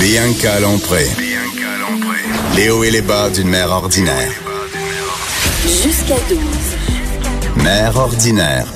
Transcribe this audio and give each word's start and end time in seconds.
Bianca 0.00 0.60
Lompré. 0.60 1.04
Les 2.56 2.70
hauts 2.70 2.84
et 2.84 2.90
les 2.90 3.02
bas 3.02 3.30
d'une 3.30 3.48
mère 3.48 3.70
ordinaire. 3.70 4.30
Jusqu'à 5.62 6.14
12. 6.28 6.38
Mère 7.64 7.96
ordinaire. 7.96 8.66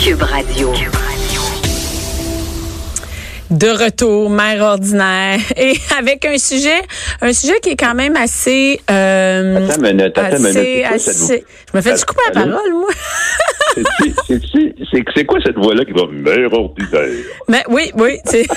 Cube 0.00 0.22
Radio. 0.22 0.72
De 3.50 3.68
retour, 3.68 4.30
mère 4.30 4.62
ordinaire, 4.62 5.40
et 5.56 5.74
avec 5.98 6.24
un 6.24 6.38
sujet, 6.38 6.80
un 7.20 7.32
sujet 7.32 7.58
qui 7.60 7.70
est 7.70 7.76
quand 7.76 7.94
même 7.94 8.16
assez, 8.16 8.80
euh, 8.90 9.68
Attends 9.68 9.82
une 9.82 9.96
minute, 9.96 10.18
attends 10.18 10.36
une 10.36 10.46
assez, 10.46 10.60
minute. 10.60 10.86
Quoi 10.86 10.94
assez. 10.96 11.44
Je 11.72 11.76
me 11.76 11.82
fais 11.82 11.94
du 11.94 12.04
couper 12.04 12.22
la 12.26 12.40
parole, 12.40 12.72
moi. 12.72 12.90
C'est 15.14 15.24
quoi 15.24 15.38
cette 15.44 15.56
voix-là 15.56 15.84
qui 15.84 15.92
va 15.92 16.06
mère 16.10 16.52
ordinaire? 16.52 17.22
Mais 17.48 17.64
oui, 17.68 17.90
oui, 17.96 18.18
c'est. 18.24 18.46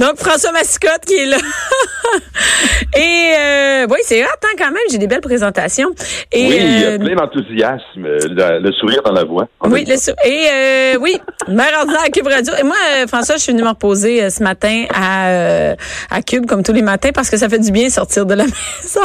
Donc 0.00 0.16
François 0.18 0.52
Mascotte 0.52 1.04
qui 1.06 1.14
est 1.14 1.26
là. 1.26 1.38
et 2.96 3.34
euh, 3.38 3.86
oui, 3.90 3.98
c'est 4.04 4.22
hot 4.24 4.28
hein, 4.42 4.48
quand 4.58 4.66
même. 4.70 4.82
J'ai 4.90 4.98
des 4.98 5.06
belles 5.06 5.20
présentations. 5.20 5.90
Et, 6.32 6.46
oui, 6.48 6.56
il 6.60 6.80
y 6.80 6.84
a 6.84 6.88
euh, 6.88 6.98
plein 6.98 7.14
d'enthousiasme, 7.14 8.04
euh, 8.04 8.18
le, 8.22 8.60
le 8.60 8.72
sourire 8.72 9.02
dans 9.04 9.12
la 9.12 9.24
voix. 9.24 9.48
Oui, 9.64 9.84
le 9.86 9.96
sou- 9.96 10.10
et 10.24 10.46
euh, 10.52 10.98
oui, 11.00 11.18
mère 11.48 11.72
ordinaire 11.78 12.02
à 12.06 12.10
Cube 12.10 12.26
Radio. 12.26 12.52
Et 12.58 12.62
moi, 12.62 12.76
euh, 12.96 13.06
François, 13.06 13.36
je 13.36 13.42
suis 13.42 13.52
venue 13.52 13.62
me 13.64 13.68
reposer 13.68 14.28
ce 14.30 14.42
matin 14.42 14.84
à, 14.94 15.74
à 16.10 16.22
Cube, 16.22 16.46
comme 16.46 16.62
tous 16.62 16.72
les 16.72 16.82
matins, 16.82 17.10
parce 17.14 17.30
que 17.30 17.36
ça 17.36 17.48
fait 17.48 17.58
du 17.58 17.70
bien 17.72 17.88
sortir 17.90 18.26
de 18.26 18.34
la 18.34 18.44
maison. 18.82 19.00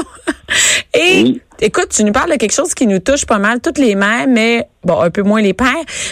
Et 0.93 1.23
Oui. 1.23 1.41
écoute, 1.61 1.89
tu 1.89 2.03
nous 2.03 2.11
parles 2.11 2.31
de 2.31 2.35
quelque 2.35 2.53
chose 2.53 2.73
qui 2.73 2.85
nous 2.87 2.99
touche 2.99 3.25
pas 3.25 3.37
mal, 3.39 3.59
toutes 3.61 3.77
les 3.77 3.95
mères, 3.95 4.27
mais 4.27 4.67
bon, 4.83 4.99
un 5.01 5.09
peu 5.09 5.21
moins 5.21 5.41
les 5.41 5.53
pères, 5.53 5.67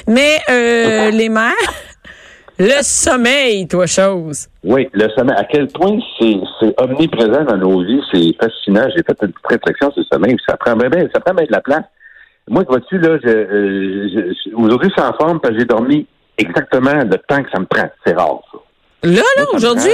mais 0.07 0.39
euh, 0.49 1.11
les 1.11 1.29
mères. 1.29 1.53
Le 2.59 2.81
sommeil, 2.81 3.67
toi, 3.67 3.85
chose. 3.87 4.47
Oui, 4.63 4.89
le 4.93 5.07
sommeil, 5.17 5.35
à 5.37 5.45
quel 5.45 5.67
point 5.69 5.97
c'est 6.19 6.35
omniprésent 6.77 7.45
dans 7.45 7.57
nos 7.57 7.83
vies, 7.85 8.01
c'est 8.11 8.35
fascinant. 8.37 8.85
J'ai 8.95 9.01
fait 9.03 9.15
une 9.21 9.31
petite 9.31 9.47
réflexion 9.47 9.91
sur 9.91 10.01
le 10.01 10.05
sommeil, 10.11 10.37
ça 10.45 10.57
prend 10.57 10.75
bien, 10.75 10.89
bien- 10.89 11.07
ça 11.13 11.21
prend 11.21 11.33
bien 11.33 11.45
de 11.45 11.51
la 11.53 11.61
place. 11.61 11.83
Moi, 12.49 12.63
vois-tu, 12.67 12.97
là, 12.99 13.17
je, 13.23 13.29
euh, 13.29 14.09
je- 14.13 14.55
aujourd'hui, 14.55 14.91
c'est 14.95 15.01
en 15.03 15.13
forme 15.13 15.39
parce 15.39 15.53
que 15.53 15.59
j'ai 15.59 15.65
dormi 15.65 16.05
exactement 16.37 16.93
le 16.95 17.17
temps 17.27 17.41
que 17.43 17.49
ça 17.51 17.59
me 17.59 17.65
prend. 17.65 17.87
C'est 18.05 18.13
rare, 18.17 18.41
ça. 18.51 18.57
Là, 19.09 19.21
là, 19.37 19.43
aujourd'hui, 19.53 19.91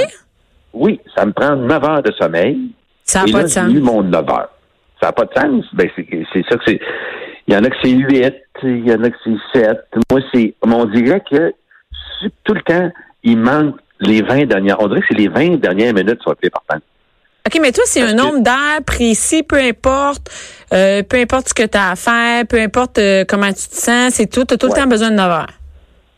Oui, 0.73 0.99
ça 1.15 1.25
me 1.25 1.31
prend 1.33 1.55
9 1.55 1.83
heures 1.83 2.01
de 2.01 2.11
sommeil. 2.19 2.57
ça 3.03 3.19
n'a 3.25 3.31
pas 3.31 3.37
là, 3.39 3.43
de 3.43 3.47
sens. 3.49 3.71
eu 3.71 3.79
mon 3.79 4.01
9 4.01 4.27
heures. 4.29 4.49
Ça 4.99 5.07
n'a 5.07 5.11
pas 5.11 5.25
de 5.25 5.33
sens. 5.39 5.65
Ben, 5.73 5.87
c'est 5.95 6.07
c'est 6.33 6.43
ça 6.49 6.57
que 6.57 6.63
c'est. 6.65 6.79
Il 7.47 7.53
y 7.53 7.57
en 7.57 7.63
a 7.63 7.69
que 7.69 7.75
c'est 7.83 7.91
8, 7.91 8.33
il 8.63 8.87
y 8.89 8.91
en 8.93 9.03
a 9.03 9.09
que 9.11 9.17
c'est 9.23 9.59
7. 9.61 9.79
Moi, 10.11 10.21
c'est. 10.33 10.55
On 10.63 10.85
dirait 10.85 11.21
que 11.29 11.53
tout 12.43 12.53
le 12.53 12.61
temps, 12.61 12.91
il 13.23 13.37
manque 13.37 13.75
les 13.99 14.21
20 14.21 14.45
dernières. 14.45 14.79
On 14.81 14.87
dirait 14.87 15.01
que 15.01 15.07
c'est 15.09 15.17
les 15.17 15.27
20 15.27 15.57
dernières 15.59 15.93
minutes 15.93 16.21
sur 16.21 16.31
le 16.31 16.47
important. 16.47 16.83
OK, 17.47 17.59
mais 17.61 17.71
toi, 17.71 17.83
c'est 17.85 18.01
un 18.01 18.13
nombre 18.13 18.41
d'heures 18.41 18.81
précis, 18.85 19.43
peu 19.43 19.57
importe, 19.57 20.31
euh, 20.73 21.03
peu 21.03 21.17
importe 21.17 21.49
ce 21.49 21.53
que 21.53 21.63
tu 21.63 21.77
as 21.77 21.91
à 21.91 21.95
faire, 21.95 22.45
peu 22.47 22.59
importe 22.59 22.97
euh, 22.97 23.23
comment 23.27 23.49
tu 23.49 23.67
te 23.69 23.75
sens, 23.75 24.13
c'est 24.15 24.25
tout. 24.25 24.45
Tu 24.45 24.55
as 24.55 24.57
tout 24.57 24.67
le 24.67 24.73
temps 24.73 24.87
besoin 24.87 25.11
de 25.11 25.15
9 25.15 25.31
heures. 25.31 25.47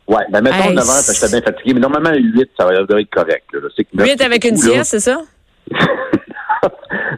Ouais, 0.07 0.23
ben 0.29 0.41
mettons 0.41 0.55
Hey, 0.69 0.73
9 0.75 0.77
heures 0.77 0.85
parce 0.85 1.07
que 1.07 1.13
j'étais 1.13 1.41
bien 1.41 1.41
fatigué, 1.41 1.73
mais 1.73 1.79
normalement 1.81 2.13
8, 2.17 2.49
ça 2.57 2.65
va 2.65 2.75
devrait 2.77 3.01
être 3.01 3.09
correct. 3.09 3.43
Là. 3.51 3.59
Je 3.61 3.75
sais 3.75 3.83
que 3.83 3.89
neuf, 3.97 4.07
8 4.07 4.15
c'est 4.17 4.25
avec 4.25 4.45
une 4.45 4.55
sieste, 4.55 4.85
c'est 4.85 4.99
ça? 5.01 5.17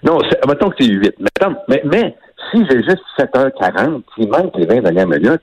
non, 0.03 0.19
c'est- 0.29 0.47
mettons 0.47 0.69
que 0.71 0.75
c'est 0.79 0.87
8. 0.87 1.13
Mettons, 1.19 1.55
mais, 1.67 1.81
mais 1.85 2.15
si 2.51 2.65
j'ai 2.69 2.81
juste 2.81 3.03
7h40, 3.17 4.01
s'il 4.15 4.27
manque 4.29 4.53
les 4.57 4.65
20 4.65 4.81
dernières 4.81 5.07
minutes, 5.07 5.41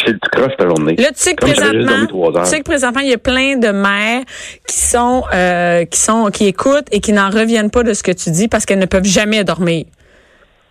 suis 0.00 0.12
du 0.12 0.18
croche 0.30 0.52
ta 0.58 0.64
journée. 0.66 0.94
Là, 0.96 1.08
tu 1.08 1.14
sais 1.16 1.34
que 1.34 1.44
Comme 1.44 1.52
présentement, 1.54 1.86
dormi 1.92 2.06
trois 2.08 2.36
heures. 2.36 2.44
tu 2.44 2.50
sais 2.50 2.58
que 2.58 2.64
présentement, 2.64 3.00
il 3.00 3.08
y 3.10 3.12
a 3.14 3.18
plein 3.18 3.56
de 3.56 3.68
mères 3.68 4.22
qui 4.66 4.76
sont, 4.78 5.24
euh, 5.34 5.84
qui 5.84 5.98
sont, 6.00 6.30
qui 6.32 6.46
écoutent 6.46 6.86
et 6.92 7.00
qui 7.00 7.12
n'en 7.12 7.30
reviennent 7.30 7.70
pas 7.70 7.82
de 7.82 7.92
ce 7.94 8.02
que 8.02 8.12
tu 8.12 8.30
dis 8.30 8.48
parce 8.48 8.64
qu'elles 8.66 8.78
ne 8.78 8.86
peuvent 8.86 9.04
jamais 9.04 9.44
dormir. 9.44 9.84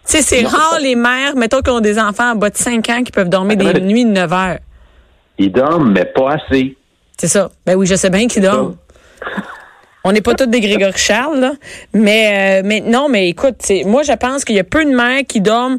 Tu 0.08 0.18
sais, 0.18 0.22
c'est 0.24 0.46
rare 0.48 0.80
les 0.82 0.96
mères, 0.96 1.36
mettons, 1.36 1.62
qui 1.62 1.70
ont 1.70 1.80
des 1.80 2.00
enfants 2.00 2.32
en 2.32 2.36
bas 2.36 2.50
de 2.50 2.58
5 2.58 2.90
ans 2.90 3.04
qui 3.04 3.12
peuvent 3.12 3.30
dormir 3.30 3.56
des 3.58 3.68
Attends, 3.68 3.80
mais- 3.80 3.86
nuits 3.86 4.06
de 4.06 4.12
9 4.12 4.34
heures. 4.34 4.58
Ils 5.38 5.52
dorment, 5.52 5.92
mais 5.92 6.06
pas 6.06 6.34
assez. 6.34 6.76
C'est 7.20 7.28
ça. 7.28 7.50
Ben 7.66 7.76
oui, 7.76 7.86
je 7.86 7.96
sais 7.96 8.10
bien 8.10 8.28
qu'ils 8.28 8.42
dorment. 8.44 8.76
On 10.04 10.12
n'est 10.12 10.22
pas 10.22 10.34
tous 10.34 10.48
des 10.48 10.60
Grégory 10.62 10.94
Charles, 10.96 11.40
là. 11.40 11.52
Mais, 11.94 12.62
euh, 12.62 12.62
mais 12.66 12.80
non, 12.80 13.08
mais 13.08 13.30
écoute, 13.30 13.58
moi, 13.86 14.02
je 14.02 14.14
pense 14.14 14.44
qu'il 14.44 14.56
y 14.56 14.60
a 14.60 14.64
peu 14.64 14.84
de 14.84 14.90
mères 14.90 15.22
qui 15.28 15.42
dorment. 15.42 15.78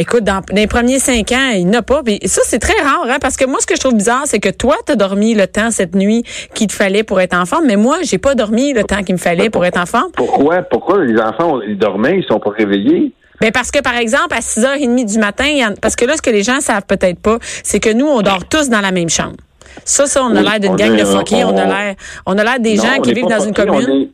Écoute, 0.00 0.24
dans, 0.24 0.36
dans 0.40 0.54
les 0.56 0.66
premiers 0.66 0.98
cinq 0.98 1.30
ans, 1.32 1.50
il 1.52 1.66
n'y 1.66 1.76
en 1.76 1.80
a 1.80 1.82
pas. 1.82 2.02
Puis 2.02 2.18
ça, 2.24 2.40
c'est 2.46 2.58
très 2.58 2.80
rare, 2.82 3.04
hein, 3.06 3.18
parce 3.20 3.36
que 3.36 3.44
moi, 3.44 3.58
ce 3.60 3.66
que 3.66 3.74
je 3.74 3.80
trouve 3.80 3.92
bizarre, 3.94 4.22
c'est 4.24 4.38
que 4.40 4.48
toi, 4.48 4.74
tu 4.86 4.92
as 4.92 4.96
dormi 4.96 5.34
le 5.34 5.46
temps 5.46 5.70
cette 5.70 5.94
nuit 5.94 6.24
qu'il 6.54 6.68
te 6.68 6.72
fallait 6.72 7.02
pour 7.02 7.20
être 7.20 7.36
enfant, 7.36 7.58
mais 7.66 7.76
moi, 7.76 7.98
j'ai 8.02 8.16
pas 8.16 8.34
dormi 8.34 8.72
le 8.72 8.82
temps 8.84 9.02
qu'il 9.02 9.14
me 9.14 9.20
fallait 9.20 9.50
pour 9.50 9.64
être 9.66 9.78
enfant. 9.78 10.04
Pourquoi? 10.16 10.62
Pourquoi 10.62 11.04
les 11.04 11.20
enfants, 11.20 11.60
ils 11.68 11.76
dormaient, 11.76 12.16
ils 12.18 12.24
sont 12.26 12.40
pas 12.40 12.50
réveillés? 12.50 13.12
Ben 13.42 13.50
parce 13.52 13.70
que, 13.70 13.80
par 13.82 13.94
exemple, 13.96 14.32
à 14.34 14.40
6h30 14.40 15.04
du 15.04 15.18
matin, 15.18 15.44
en- 15.70 15.74
parce 15.80 15.96
que 15.96 16.06
là, 16.06 16.16
ce 16.16 16.22
que 16.22 16.30
les 16.30 16.42
gens 16.42 16.60
savent 16.60 16.86
peut-être 16.88 17.20
pas, 17.20 17.38
c'est 17.62 17.78
que 17.80 17.92
nous, 17.92 18.06
on 18.06 18.22
dort 18.22 18.46
tous 18.48 18.70
dans 18.70 18.80
la 18.80 18.92
même 18.92 19.10
chambre. 19.10 19.36
Ça, 19.84 20.06
ça, 20.06 20.24
on 20.24 20.34
a 20.34 20.40
Oui, 20.40 20.46
l'air 20.48 20.60
d'une 20.60 20.76
gang 20.76 20.94
est- 20.94 21.00
de 21.00 21.04
fuckés. 21.04 21.44
On 21.44 21.56
a 21.58 21.64
l'air, 21.66 21.94
on 22.26 22.38
a 22.38 22.42
l'air 22.44 22.58
des 22.58 22.76
Non, 22.76 22.82
gens 22.84 23.00
qui 23.02 23.12
vivent 23.12 23.26
dans 23.28 23.40
une 23.44 23.54
commune. 23.54 24.08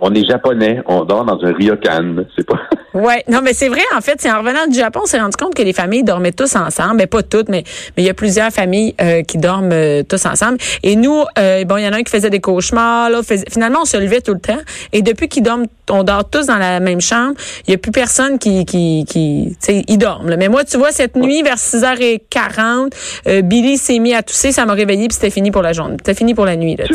On 0.00 0.12
est, 0.14 0.18
on 0.18 0.22
est 0.22 0.26
japonais, 0.26 0.82
on 0.86 1.04
dort 1.04 1.24
dans 1.24 1.38
un 1.44 1.52
ryokan. 1.52 2.24
C'est 2.36 2.46
pas. 2.46 2.58
Ouais, 2.94 3.22
non, 3.28 3.40
mais 3.44 3.52
c'est 3.52 3.68
vrai, 3.68 3.82
en 3.96 4.00
fait, 4.00 4.14
c'est 4.18 4.30
en 4.30 4.38
revenant 4.38 4.66
du 4.66 4.76
Japon, 4.76 5.00
on 5.04 5.06
s'est 5.06 5.20
rendu 5.20 5.36
compte 5.36 5.54
que 5.54 5.62
les 5.62 5.74
familles 5.74 6.02
dormaient 6.02 6.32
tous 6.32 6.56
ensemble. 6.56 6.96
Mais 6.96 7.06
pas 7.06 7.22
toutes, 7.22 7.48
mais 7.48 7.62
mais 7.96 8.02
il 8.02 8.06
y 8.06 8.08
a 8.08 8.14
plusieurs 8.14 8.50
familles 8.50 8.94
euh, 9.00 9.22
qui 9.22 9.36
dorment 9.38 9.70
euh, 9.72 10.02
tous 10.02 10.24
ensemble. 10.26 10.56
Et 10.82 10.96
nous, 10.96 11.22
euh, 11.38 11.64
bon, 11.64 11.76
il 11.76 11.84
y 11.84 11.86
en 11.88 11.92
a 11.92 11.96
un 11.96 12.02
qui 12.02 12.10
faisait 12.10 12.30
des 12.30 12.40
cauchemars, 12.40 13.10
là, 13.10 13.22
faisait- 13.22 13.44
finalement, 13.50 13.80
on 13.82 13.84
se 13.84 13.98
levait 13.98 14.22
tout 14.22 14.32
le 14.32 14.40
temps. 14.40 14.58
Et 14.92 15.02
depuis 15.02 15.28
qu'ils 15.28 15.42
dorment, 15.42 15.66
on 15.90 16.02
dort 16.02 16.28
tous 16.28 16.46
dans 16.46 16.56
la 16.56 16.80
même 16.80 17.00
chambre, 17.02 17.34
il 17.66 17.72
y 17.72 17.74
a 17.74 17.78
plus 17.78 17.92
personne 17.92 18.38
qui, 18.38 18.64
qui, 18.64 19.04
qui 19.06 19.50
tu 19.62 19.66
sais, 19.74 19.84
ils 19.86 19.98
dorment. 19.98 20.30
là. 20.30 20.36
Mais 20.38 20.48
moi, 20.48 20.64
tu 20.64 20.78
vois, 20.78 20.90
cette 20.90 21.14
nuit, 21.14 21.42
vers 21.42 21.58
6h40, 21.58 22.90
euh, 23.28 23.42
Billy 23.42 23.76
s'est 23.76 23.98
mis 23.98 24.14
à 24.14 24.22
tousser, 24.22 24.50
ça 24.50 24.64
m'a 24.66 24.72
réveillé, 24.72 25.08
puis 25.08 25.14
c'était 25.14 25.30
fini 25.30 25.50
pour 25.50 25.62
la 25.62 25.72
journée. 25.74 25.96
C'était 25.98 26.14
fini 26.18 26.34
pour 26.34 26.46
la 26.46 26.56
nuit, 26.56 26.74
là, 26.76 26.86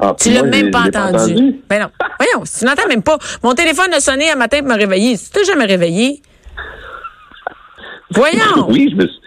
Ah, 0.00 0.14
Tu 0.18 0.30
l'as 0.30 0.42
même 0.44 0.70
pas 0.70 0.82
entendu. 0.86 1.60
Ben 1.68 1.80
non. 1.80 1.88
Voyons, 2.18 2.44
si 2.44 2.60
tu 2.60 2.64
n'entends 2.64 2.86
même 2.88 3.02
pas. 3.02 3.18
Mon 3.42 3.52
téléphone 3.54 3.92
a 3.92 4.00
sonné 4.00 4.30
un 4.30 4.36
matin 4.36 4.60
pour 4.60 4.68
me 4.68 4.76
réveiller. 4.78 5.18
Tu 5.18 5.30
t'es 5.30 5.44
jamais 5.44 5.64
réveillé? 5.66 6.22
Voyons. 8.10 8.68
Oui, 8.68 8.88
je 8.90 8.96
me 8.96 9.06
suis. 9.06 9.20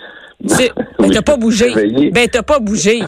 Tu- 0.68 0.72
Ben, 1.00 1.12
t'as 1.12 1.22
pas 1.22 1.38
bougé. 1.38 1.74
Ben, 2.12 2.28
t'as 2.30 2.44
pas 2.44 2.60
bougé. 2.60 3.02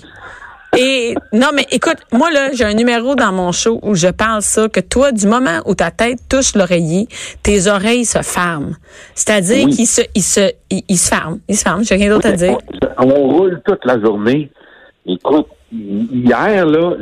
Et 0.75 1.13
non, 1.31 1.49
mais 1.53 1.67
écoute, 1.69 1.97
moi 2.11 2.31
là, 2.31 2.49
j'ai 2.53 2.63
un 2.63 2.73
numéro 2.73 3.13
dans 3.15 3.31
mon 3.31 3.51
show 3.51 3.79
où 3.83 3.93
je 3.93 4.07
parle 4.07 4.41
ça 4.41 4.67
que 4.67 4.79
toi, 4.79 5.11
du 5.11 5.27
moment 5.27 5.59
où 5.67 5.75
ta 5.75 5.91
tête 5.91 6.17
touche 6.27 6.55
l'oreiller, 6.55 7.07
tes 7.43 7.67
oreilles 7.67 8.05
se 8.05 8.23
ferment. 8.23 8.71
C'est-à-dire 9.13 9.65
Oui. 9.67 9.75
qu'ils 9.75 9.85
se, 9.87 10.01
ils 10.15 10.23
se, 10.23 10.51
ils, 10.71 10.81
ils 10.89 10.97
se 10.97 11.09
ferment, 11.09 11.37
ils 11.47 11.55
se 11.55 11.61
ferment. 11.61 11.83
J'ai 11.83 11.95
rien 11.95 12.09
d'autre 12.09 12.27
à 12.27 12.31
dire. 12.31 12.57
On, 12.97 13.03
on 13.07 13.27
roule 13.29 13.61
toute 13.65 13.85
la 13.85 13.99
journée. 14.01 14.49
Écoute, 15.05 15.47
hier, 15.73 16.65
là, 16.65 16.95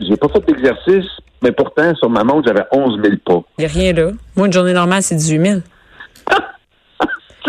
j'ai- 0.00 0.16
pas 0.16 0.28
fait 0.28 0.40
d'exercice, 0.46 1.10
mais 1.42 1.52
pourtant, 1.52 1.94
sur 1.96 2.08
ma 2.10 2.22
montre, 2.24 2.48
j'avais 2.48 2.64
11 2.72 3.00
000 3.02 3.16
pas. 3.24 3.42
Il 3.58 3.64
a 3.64 3.68
rien 3.68 3.92
là. 3.92 4.10
Moi, 4.36 4.46
une 4.46 4.52
journée 4.52 4.72
normale, 4.72 5.02
c'est 5.02 5.14
18 5.16 5.40
000. 5.46 5.60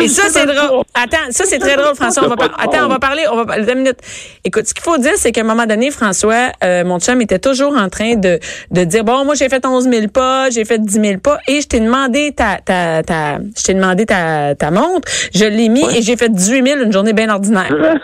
Et 0.02 0.10
ça, 0.10 0.24
c'est 0.30 0.46
drôle. 0.46 0.84
Attends, 0.94 1.18
ça, 1.30 1.46
c'est 1.46 1.58
très 1.58 1.78
drôle, 1.78 1.96
François. 1.96 2.26
On 2.26 2.28
va 2.28 2.36
par- 2.36 2.52
Attends, 2.60 2.86
on 2.86 2.90
va 2.90 3.00
parler, 3.00 3.24
on 3.32 3.38
va 3.38 3.46
parler 3.46 3.66
deux 3.66 3.76
minutes. 3.76 4.00
Écoute, 4.44 4.66
ce 4.68 4.74
qu'il 4.74 4.84
faut 4.84 4.98
dire, 4.98 5.14
c'est 5.16 5.32
qu'à 5.32 5.40
un 5.40 5.46
moment 5.46 5.66
donné, 5.66 5.90
François, 5.90 6.52
euh, 6.66 6.84
mon 6.84 7.00
chum 7.00 7.22
était 7.22 7.40
toujours 7.40 7.74
en 7.78 7.88
train 7.88 8.16
de, 8.16 8.40
de 8.72 8.84
dire, 8.84 9.06
bon, 9.06 9.24
moi, 9.24 9.36
j'ai 9.36 9.48
fait 9.48 9.66
11 9.66 9.86
000 9.90 10.08
pas, 10.10 10.50
j'ai 10.50 10.66
fait 10.66 10.80
10 10.80 10.92
000 11.02 11.20
pas, 11.22 11.38
et 11.48 11.62
je 11.62 11.68
t'ai 11.68 11.80
demandé 11.80 12.34
ta, 12.36 12.58
ta, 12.58 13.04
ta, 13.04 13.38
je 13.58 13.64
t'ai 13.64 13.74
demandé 13.74 14.06
ta, 14.06 14.54
ta 14.56 14.70
montre, 14.70 15.10
je 15.34 15.46
l'ai 15.46 15.70
mis, 15.70 15.86
et 15.96 16.02
j'ai 16.02 16.18
fait 16.18 16.28
18 16.30 16.68
000 16.68 16.82
une 16.84 16.92
journée 16.92 17.14
bien 17.14 17.30
ordinaire. 17.34 17.74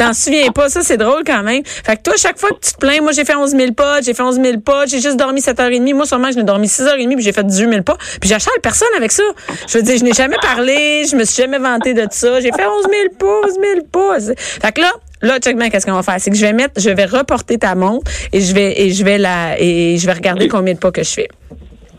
T'en 0.00 0.14
souviens 0.14 0.50
pas, 0.50 0.70
ça 0.70 0.80
c'est 0.80 0.96
drôle 0.96 1.24
quand 1.26 1.42
même. 1.42 1.62
Fait 1.64 1.94
que 1.94 2.02
toi, 2.02 2.14
chaque 2.16 2.38
fois 2.38 2.48
que 2.48 2.60
tu 2.64 2.72
te 2.72 2.78
plains, 2.78 3.02
moi 3.02 3.12
j'ai 3.12 3.26
fait 3.26 3.34
11 3.34 3.50
000 3.50 3.72
pas, 3.72 4.00
j'ai 4.00 4.14
fait 4.14 4.22
11 4.22 4.40
000 4.42 4.60
pas, 4.60 4.86
j'ai 4.86 4.98
juste 4.98 5.16
dormi 5.16 5.42
7h30, 5.42 5.94
moi 5.94 6.06
sûrement 6.06 6.30
je 6.30 6.38
n'ai 6.38 6.42
dormi 6.42 6.68
6h30 6.68 7.16
puis 7.16 7.22
j'ai 7.22 7.32
fait 7.32 7.44
18 7.44 7.70
000 7.70 7.82
pas, 7.82 7.98
puis 8.18 8.30
j'achète 8.30 8.54
personne 8.62 8.88
avec 8.96 9.12
ça. 9.12 9.22
Je 9.68 9.76
veux 9.76 9.84
dire, 9.84 9.98
je 9.98 10.04
n'ai 10.04 10.14
jamais 10.14 10.38
parlé, 10.40 11.04
je 11.04 11.14
me 11.16 11.24
suis 11.24 11.42
jamais 11.42 11.58
vanté 11.58 11.92
de 11.92 12.06
ça, 12.10 12.40
j'ai 12.40 12.50
fait 12.50 12.66
11 12.66 12.86
000 12.90 13.14
pas, 13.18 13.48
11 13.48 13.54
000 13.60 13.86
pas. 13.92 14.34
Fait 14.36 14.72
que 14.72 14.80
là, 14.80 14.90
Là, 15.22 15.38
check 15.38 15.54
bien, 15.58 15.68
qu'est-ce 15.68 15.84
qu'on 15.84 15.92
va 15.92 16.02
faire? 16.02 16.16
C'est 16.18 16.30
que 16.30 16.36
je 16.38 16.46
vais 16.46 16.54
mettre, 16.54 16.80
je 16.80 16.88
vais 16.88 17.04
reporter 17.04 17.58
ta 17.58 17.74
montre 17.74 18.10
et 18.32 18.40
je 18.40 18.54
vais, 18.54 18.80
et 18.80 18.90
je 18.90 19.04
vais 19.04 19.18
la, 19.18 19.60
et 19.60 19.98
je 19.98 20.06
vais 20.06 20.14
regarder 20.14 20.48
combien 20.48 20.72
de 20.72 20.78
pas 20.78 20.90
que 20.90 21.02
je 21.02 21.10
fais. 21.10 21.28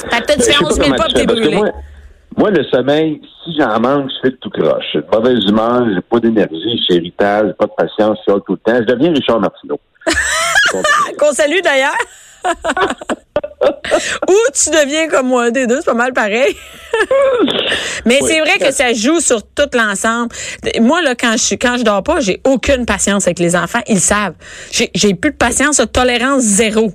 Fait 0.10 0.22
que 0.22 0.26
toi, 0.26 0.36
tu 0.38 0.42
Je 0.42 0.46
fais 0.46 0.54
sais 0.54 0.66
11 0.66 0.76
000 0.76 0.86
comment 0.88 0.96
pas 0.96 1.08
t'es 1.14 1.28
brûlé. 1.28 1.62
Moi, 2.38 2.50
le 2.52 2.64
sommeil, 2.66 3.22
si 3.44 3.56
j'en 3.60 3.80
manque, 3.80 4.10
je 4.10 4.30
fais 4.30 4.36
tout 4.38 4.50
croche. 4.50 4.86
J'ai 4.94 5.02
de 5.02 5.06
mauvaise 5.14 5.44
humeur, 5.48 5.84
j'ai 5.94 6.02
pas 6.02 6.20
d'énergie, 6.20 6.78
je 6.78 6.84
suis 6.84 6.96
irritable, 6.96 7.50
j'ai 7.50 7.54
pas 7.54 7.66
de 7.66 7.72
patience, 7.78 8.18
je 8.26 8.32
suis 8.32 8.42
tout 8.46 8.54
le 8.54 8.58
temps. 8.58 8.78
Je 8.80 8.94
deviens 8.94 9.12
Richard 9.14 9.40
Martineau. 9.40 9.80
Qu'on 11.20 11.32
salue 11.34 11.60
d'ailleurs. 11.64 11.98
Ou 14.30 14.36
tu 14.54 14.70
deviens 14.72 15.08
comme 15.10 15.28
moi, 15.28 15.52
des 15.52 15.68
deux, 15.68 15.78
c'est 15.80 15.86
pas 15.86 15.94
mal 15.94 16.14
pareil. 16.14 16.56
Mais 18.06 18.20
c'est 18.22 18.40
vrai 18.40 18.58
que 18.60 18.72
ça 18.72 18.94
joue 18.94 19.20
sur 19.20 19.44
tout 19.44 19.70
l'ensemble. 19.74 20.30
Moi, 20.80 21.02
là, 21.04 21.14
quand 21.16 21.34
je 21.34 21.38
suis, 21.44 21.58
quand 21.60 21.78
je 21.78 21.84
dors 21.84 22.02
pas, 22.02 22.20
j'ai 22.22 22.42
aucune 22.46 22.86
patience 22.86 23.28
avec 23.28 23.38
les 23.40 23.56
enfants. 23.56 23.82
Ils 23.88 23.96
le 23.96 24.00
savent. 24.00 24.34
J'ai, 24.72 24.90
j'ai 24.96 25.14
plus 25.14 25.32
de 25.32 25.36
patience, 25.38 25.82
tolérance 25.94 26.42
zéro. 26.42 26.92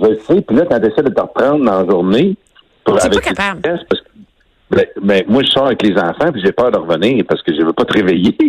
Je 0.00 0.06
sais, 0.26 0.40
puis 0.40 0.56
là, 0.56 0.64
quand 0.68 0.80
tu 0.80 0.86
essaies 0.90 1.02
de 1.02 1.10
te 1.10 1.20
reprendre 1.20 1.64
dans 1.64 1.80
la 1.82 1.86
journée... 1.88 2.36
pour- 2.84 2.98
avec 3.00 3.12
pas 3.14 3.20
capable. 3.20 3.60
stress, 3.60 3.80
parce 3.88 4.00
que- 4.02 4.08
ben, 4.72 4.86
ben, 5.02 5.22
moi, 5.28 5.42
je 5.44 5.50
sors 5.50 5.66
avec 5.66 5.82
les 5.82 5.92
enfants, 5.96 6.32
puis 6.32 6.42
j'ai 6.44 6.52
peur 6.52 6.70
de 6.70 6.78
revenir 6.78 7.24
parce 7.28 7.42
que 7.42 7.54
je 7.54 7.62
veux 7.64 7.72
pas 7.72 7.84
te 7.84 7.92
réveiller. 7.92 8.36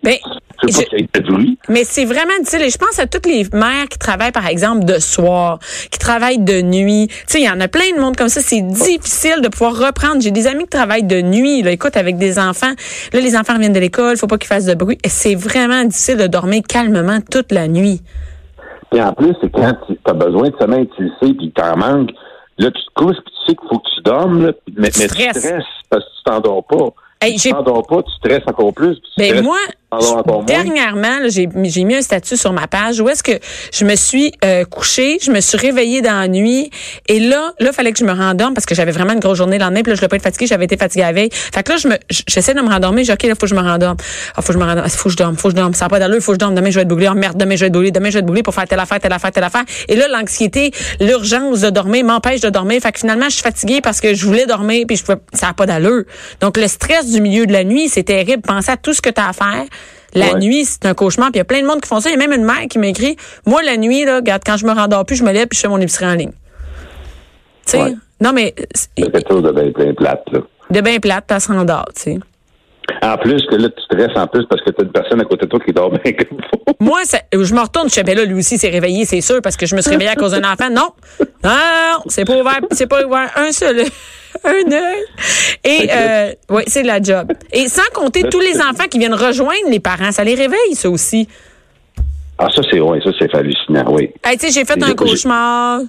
Ben, 0.00 0.14
je 0.62 0.68
veux 0.68 0.72
pas 0.72 0.80
je- 0.80 0.86
qu'il 0.86 1.00
y 1.00 1.02
ait 1.02 1.20
de 1.20 1.26
bruit. 1.26 1.58
Mais 1.68 1.82
c'est 1.82 2.04
vraiment 2.04 2.32
difficile. 2.38 2.62
Et 2.62 2.70
je 2.70 2.78
pense 2.78 2.98
à 3.00 3.06
toutes 3.06 3.26
les 3.26 3.44
mères 3.52 3.88
qui 3.90 3.98
travaillent, 3.98 4.30
par 4.32 4.46
exemple, 4.46 4.84
de 4.84 4.98
soir, 5.00 5.58
qui 5.90 5.98
travaillent 5.98 6.38
de 6.38 6.62
nuit. 6.62 7.08
Tu 7.08 7.14
sais, 7.26 7.40
il 7.40 7.44
y 7.44 7.50
en 7.50 7.60
a 7.60 7.66
plein 7.66 7.90
de 7.94 8.00
monde 8.00 8.16
comme 8.16 8.28
ça. 8.28 8.40
C'est 8.40 8.62
difficile 8.62 9.42
de 9.42 9.48
pouvoir 9.48 9.76
reprendre. 9.76 10.22
J'ai 10.22 10.30
des 10.30 10.46
amis 10.46 10.62
qui 10.64 10.70
travaillent 10.70 11.02
de 11.02 11.20
nuit. 11.20 11.62
Là, 11.62 11.72
écoute, 11.72 11.96
avec 11.96 12.16
des 12.16 12.38
enfants. 12.38 12.72
Là, 13.12 13.20
les 13.20 13.36
enfants 13.36 13.54
reviennent 13.54 13.72
de 13.72 13.80
l'école. 13.80 14.16
Faut 14.16 14.28
pas 14.28 14.38
qu'ils 14.38 14.46
fassent 14.46 14.66
de 14.66 14.74
bruit. 14.74 14.98
Et 15.04 15.08
c'est 15.08 15.34
vraiment 15.34 15.82
difficile 15.84 16.16
de 16.16 16.28
dormir 16.28 16.62
calmement 16.66 17.18
toute 17.28 17.50
la 17.50 17.66
nuit. 17.66 18.00
Puis 18.92 19.02
en 19.02 19.12
plus, 19.12 19.34
c'est 19.42 19.50
quand 19.52 19.74
tu 19.88 19.98
as 20.06 20.12
besoin 20.14 20.48
de 20.48 20.54
sommeil, 20.60 20.88
tu 20.96 21.02
le 21.02 21.10
sais, 21.20 21.34
puis 21.34 21.52
t'en 21.54 21.76
manques. 21.76 22.10
Là, 22.58 22.70
tu 22.70 22.82
te 22.82 22.90
couches, 22.94 23.16
puis 23.24 23.34
tu 23.34 23.46
sais 23.52 23.56
qu'il 23.56 23.68
faut 23.68 23.78
que 23.78 23.88
tu 23.94 24.00
dormes, 24.02 24.46
là, 24.46 24.52
mais, 24.68 24.74
mais 24.82 24.90
tu 24.90 25.00
stresses. 25.02 25.46
parce 25.88 26.04
que 26.04 26.10
tu 26.16 26.22
t'endors 26.24 26.64
pas. 26.64 26.88
Hey, 27.20 27.36
tu 27.36 27.50
t'endors 27.50 27.86
pas, 27.86 28.02
tu 28.02 28.12
stresses 28.12 28.42
encore 28.46 28.72
plus. 28.74 28.94
puis 29.00 29.10
tu 29.14 29.18
Ben 29.18 29.26
stresses, 29.28 29.42
moi, 29.44 29.58
dernièrement, 30.44 31.28
j'ai 31.28 31.84
mis 31.84 31.94
un 31.94 32.02
statut 32.02 32.36
sur 32.36 32.52
ma 32.52 32.66
page 32.66 33.00
où 33.00 33.08
est-ce 33.08 33.22
que 33.22 33.38
je 33.72 33.84
me 33.86 33.96
suis 33.96 34.32
euh, 34.44 34.64
couchée, 34.64 35.18
je 35.22 35.30
me 35.30 35.40
suis 35.40 35.56
réveillée 35.56 36.02
dans 36.02 36.20
la 36.20 36.28
nuit 36.28 36.70
et 37.08 37.20
là, 37.20 37.52
là, 37.58 37.72
fallait 37.72 37.92
que 37.92 37.98
je 37.98 38.04
me 38.04 38.12
rendorme 38.12 38.52
parce 38.52 38.66
que 38.66 38.74
j'avais 38.74 38.92
vraiment 38.92 39.14
une 39.14 39.20
grosse 39.20 39.38
journée 39.38 39.58
le 39.58 39.64
lendemain, 39.64 39.82
puis 39.82 39.90
là, 39.90 39.94
je 39.94 40.00
voulais 40.00 40.08
pas 40.08 40.16
être 40.16 40.22
fatiguée, 40.22 40.46
j'avais 40.46 40.66
été 40.66 40.76
fatiguée 40.76 41.04
la 41.04 41.12
veille. 41.12 41.30
Fait 41.32 41.62
que 41.62 41.72
là, 41.72 41.78
je 41.78 41.88
me 41.88 41.96
j'essaie 42.28 42.52
de 42.52 42.60
me 42.60 42.68
rendormir, 42.68 43.04
j'ai 43.04 43.12
OK, 43.14 43.22
là, 43.22 43.30
faut 43.30 43.40
que 43.40 43.46
je 43.46 43.54
me 43.54 43.60
rendorme. 43.60 43.96
Ah, 44.36 44.42
faut 44.42 44.48
que 44.48 44.52
je 44.52 44.58
me 44.58 44.64
rendorme, 44.64 44.86
Ah, 44.86 44.90
faut 44.90 45.08
que 45.08 45.12
je 45.12 45.16
dorme, 45.16 45.36
faut 45.36 45.48
que 45.48 45.54
je 45.54 45.60
dorme, 45.60 45.72
ça 45.72 45.86
n'a 45.86 45.88
pas 45.88 45.98
d'allure, 45.98 46.20
faut 46.20 46.32
que 46.32 46.36
je 46.36 46.40
dorme, 46.40 46.54
demain 46.54 46.70
je 46.70 46.74
vais 46.74 46.82
être 46.82 46.88
brûlée, 46.88 47.08
oh 47.10 47.14
merde, 47.14 47.38
demain 47.38 47.56
je 47.56 47.60
vais 47.60 47.66
être 47.68 47.72
brûlée, 47.72 47.90
demain 47.90 48.10
je 48.10 48.14
vais 48.14 48.20
être 48.20 48.26
brûlée 48.26 48.42
pour 48.42 48.54
faire 48.54 48.68
telle 48.68 48.80
affaire, 48.80 49.00
telle 49.00 49.12
affaire, 49.12 49.32
telle 49.32 49.44
affaire. 49.44 49.64
Et 49.88 49.96
là, 49.96 50.06
l'anxiété, 50.08 50.70
l'urgence 51.00 51.62
de 51.62 51.70
dormir 51.70 52.04
m'empêche 52.04 52.40
de 52.40 52.50
dormir. 52.50 52.80
Fait 52.82 52.92
que 52.92 52.98
finalement, 52.98 53.26
je 53.30 53.34
suis 53.34 53.42
fatiguée 53.42 53.80
parce 53.80 54.00
que 54.00 54.12
je 54.12 54.26
voulais 54.26 54.46
dormir 54.46 54.84
puis 54.86 54.96
je 54.96 55.04
pouvais, 55.04 55.18
ça 55.32 55.46
n'a 55.46 55.54
pas 55.54 55.64
d'allure. 55.64 56.04
Donc 56.40 56.58
le 56.58 56.68
stress 56.68 57.10
du 57.10 57.20
milieu 57.20 57.46
de 57.46 57.52
la 57.52 57.64
nuit, 57.64 57.88
c'est 57.88 58.02
terrible. 58.02 58.42
Pensez 58.42 58.70
à 58.70 58.76
tout 58.76 58.92
ce 58.92 59.00
que 59.00 59.10
tu 59.10 59.20
as 59.20 59.28
à 59.28 59.32
faire. 59.32 59.64
La 60.14 60.32
Ouais. 60.34 60.40
nuit, 60.40 60.64
c'est 60.64 60.86
un 60.86 60.94
cauchemar. 60.94 61.28
Puis 61.30 61.36
il 61.36 61.38
y 61.38 61.40
a 61.40 61.44
plein 61.44 61.60
de 61.60 61.66
monde 61.66 61.80
qui 61.80 61.88
font 61.88 62.00
ça. 62.00 62.08
Il 62.08 62.12
y 62.12 62.14
a 62.14 62.18
même 62.18 62.32
une 62.32 62.44
mère 62.44 62.66
qui 62.70 62.78
m'écrit, 62.78 63.16
moi, 63.46 63.62
la 63.62 63.76
nuit, 63.76 64.04
là, 64.04 64.16
regarde, 64.16 64.42
quand 64.44 64.56
je 64.56 64.64
me 64.66 64.72
rendors 64.72 65.04
plus, 65.04 65.16
je 65.16 65.24
me 65.24 65.32
lève 65.32 65.46
puis 65.48 65.56
je 65.56 65.62
fais 65.62 65.68
mon 65.68 65.78
épicerie 65.80 66.06
en 66.06 66.14
ligne. 66.14 66.32
Tu 67.66 67.72
sais? 67.72 67.82
Ouais. 67.82 67.94
Non, 68.20 68.32
mais 68.32 68.54
c'est- 68.74 68.88
quelque 69.10 69.28
chose 69.30 69.42
de 69.42 69.52
bien 69.52 69.92
plate, 69.94 70.22
là. 70.32 70.40
de 70.70 70.80
bien 70.80 70.98
plate, 70.98 71.24
puis 71.26 71.34
elle 71.36 71.40
se 71.42 71.52
rendort, 71.52 71.86
tu 71.94 72.02
sais. 72.02 72.18
En 73.00 73.16
plus 73.16 73.44
que 73.46 73.54
là, 73.56 73.68
tu 73.68 73.82
stresses 73.84 74.16
en 74.16 74.26
plus 74.26 74.44
parce 74.46 74.60
que 74.62 74.70
tu 74.70 74.80
as 74.80 74.84
une 74.84 74.90
personne 74.92 75.20
à 75.20 75.24
côté 75.24 75.46
de 75.46 75.50
toi 75.50 75.60
qui 75.64 75.72
dort 75.72 75.90
bien 75.90 76.12
comme. 76.12 76.38
Moi, 76.80 77.00
ça- 77.04 77.20
je 77.32 77.54
me 77.54 77.60
retourne, 77.60 77.88
je 77.88 77.94
fais, 77.94 78.02
ben 78.02 78.16
là, 78.16 78.24
lui 78.24 78.34
aussi 78.34 78.58
s'est 78.58 78.68
réveillé, 78.70 79.04
c'est 79.04 79.20
sûr, 79.20 79.40
parce 79.42 79.56
que 79.56 79.66
je 79.66 79.76
me 79.76 79.80
suis 79.80 79.90
réveillée 79.90 80.10
à 80.10 80.16
cause 80.16 80.32
d'un 80.32 80.42
enfant. 80.50 80.68
Non, 80.70 80.88
non, 81.44 82.02
c'est 82.06 82.24
pas 82.24 82.40
ouvert, 82.40 82.60
c'est 82.72 82.86
pas 82.88 83.04
ouvert 83.06 83.30
un 83.36 83.52
seul, 83.52 83.82
un 84.44 84.72
œil. 84.72 85.04
Et, 85.64 85.88
euh, 85.92 86.32
oui, 86.50 86.62
c'est 86.66 86.82
la 86.82 87.00
job. 87.00 87.32
Et 87.52 87.68
sans 87.68 87.88
compter 87.94 88.24
tous 88.28 88.40
les 88.40 88.60
enfants 88.60 88.88
qui 88.90 88.98
viennent 88.98 89.14
rejoindre 89.14 89.70
les 89.70 89.80
parents, 89.80 90.10
ça 90.12 90.24
les 90.24 90.34
réveille, 90.34 90.74
ça 90.74 90.90
aussi. 90.90 91.28
Ah, 92.38 92.48
ça, 92.54 92.62
c'est 92.70 92.80
ouais, 92.80 93.00
ça, 93.02 93.10
c'est 93.18 93.34
hallucinant, 93.34 93.84
oui. 93.92 94.10
Hey, 94.24 94.36
tu 94.38 94.46
sais, 94.48 94.52
j'ai 94.60 94.64
fait 94.64 94.80
un 94.82 94.94
cauchemar. 94.94 95.80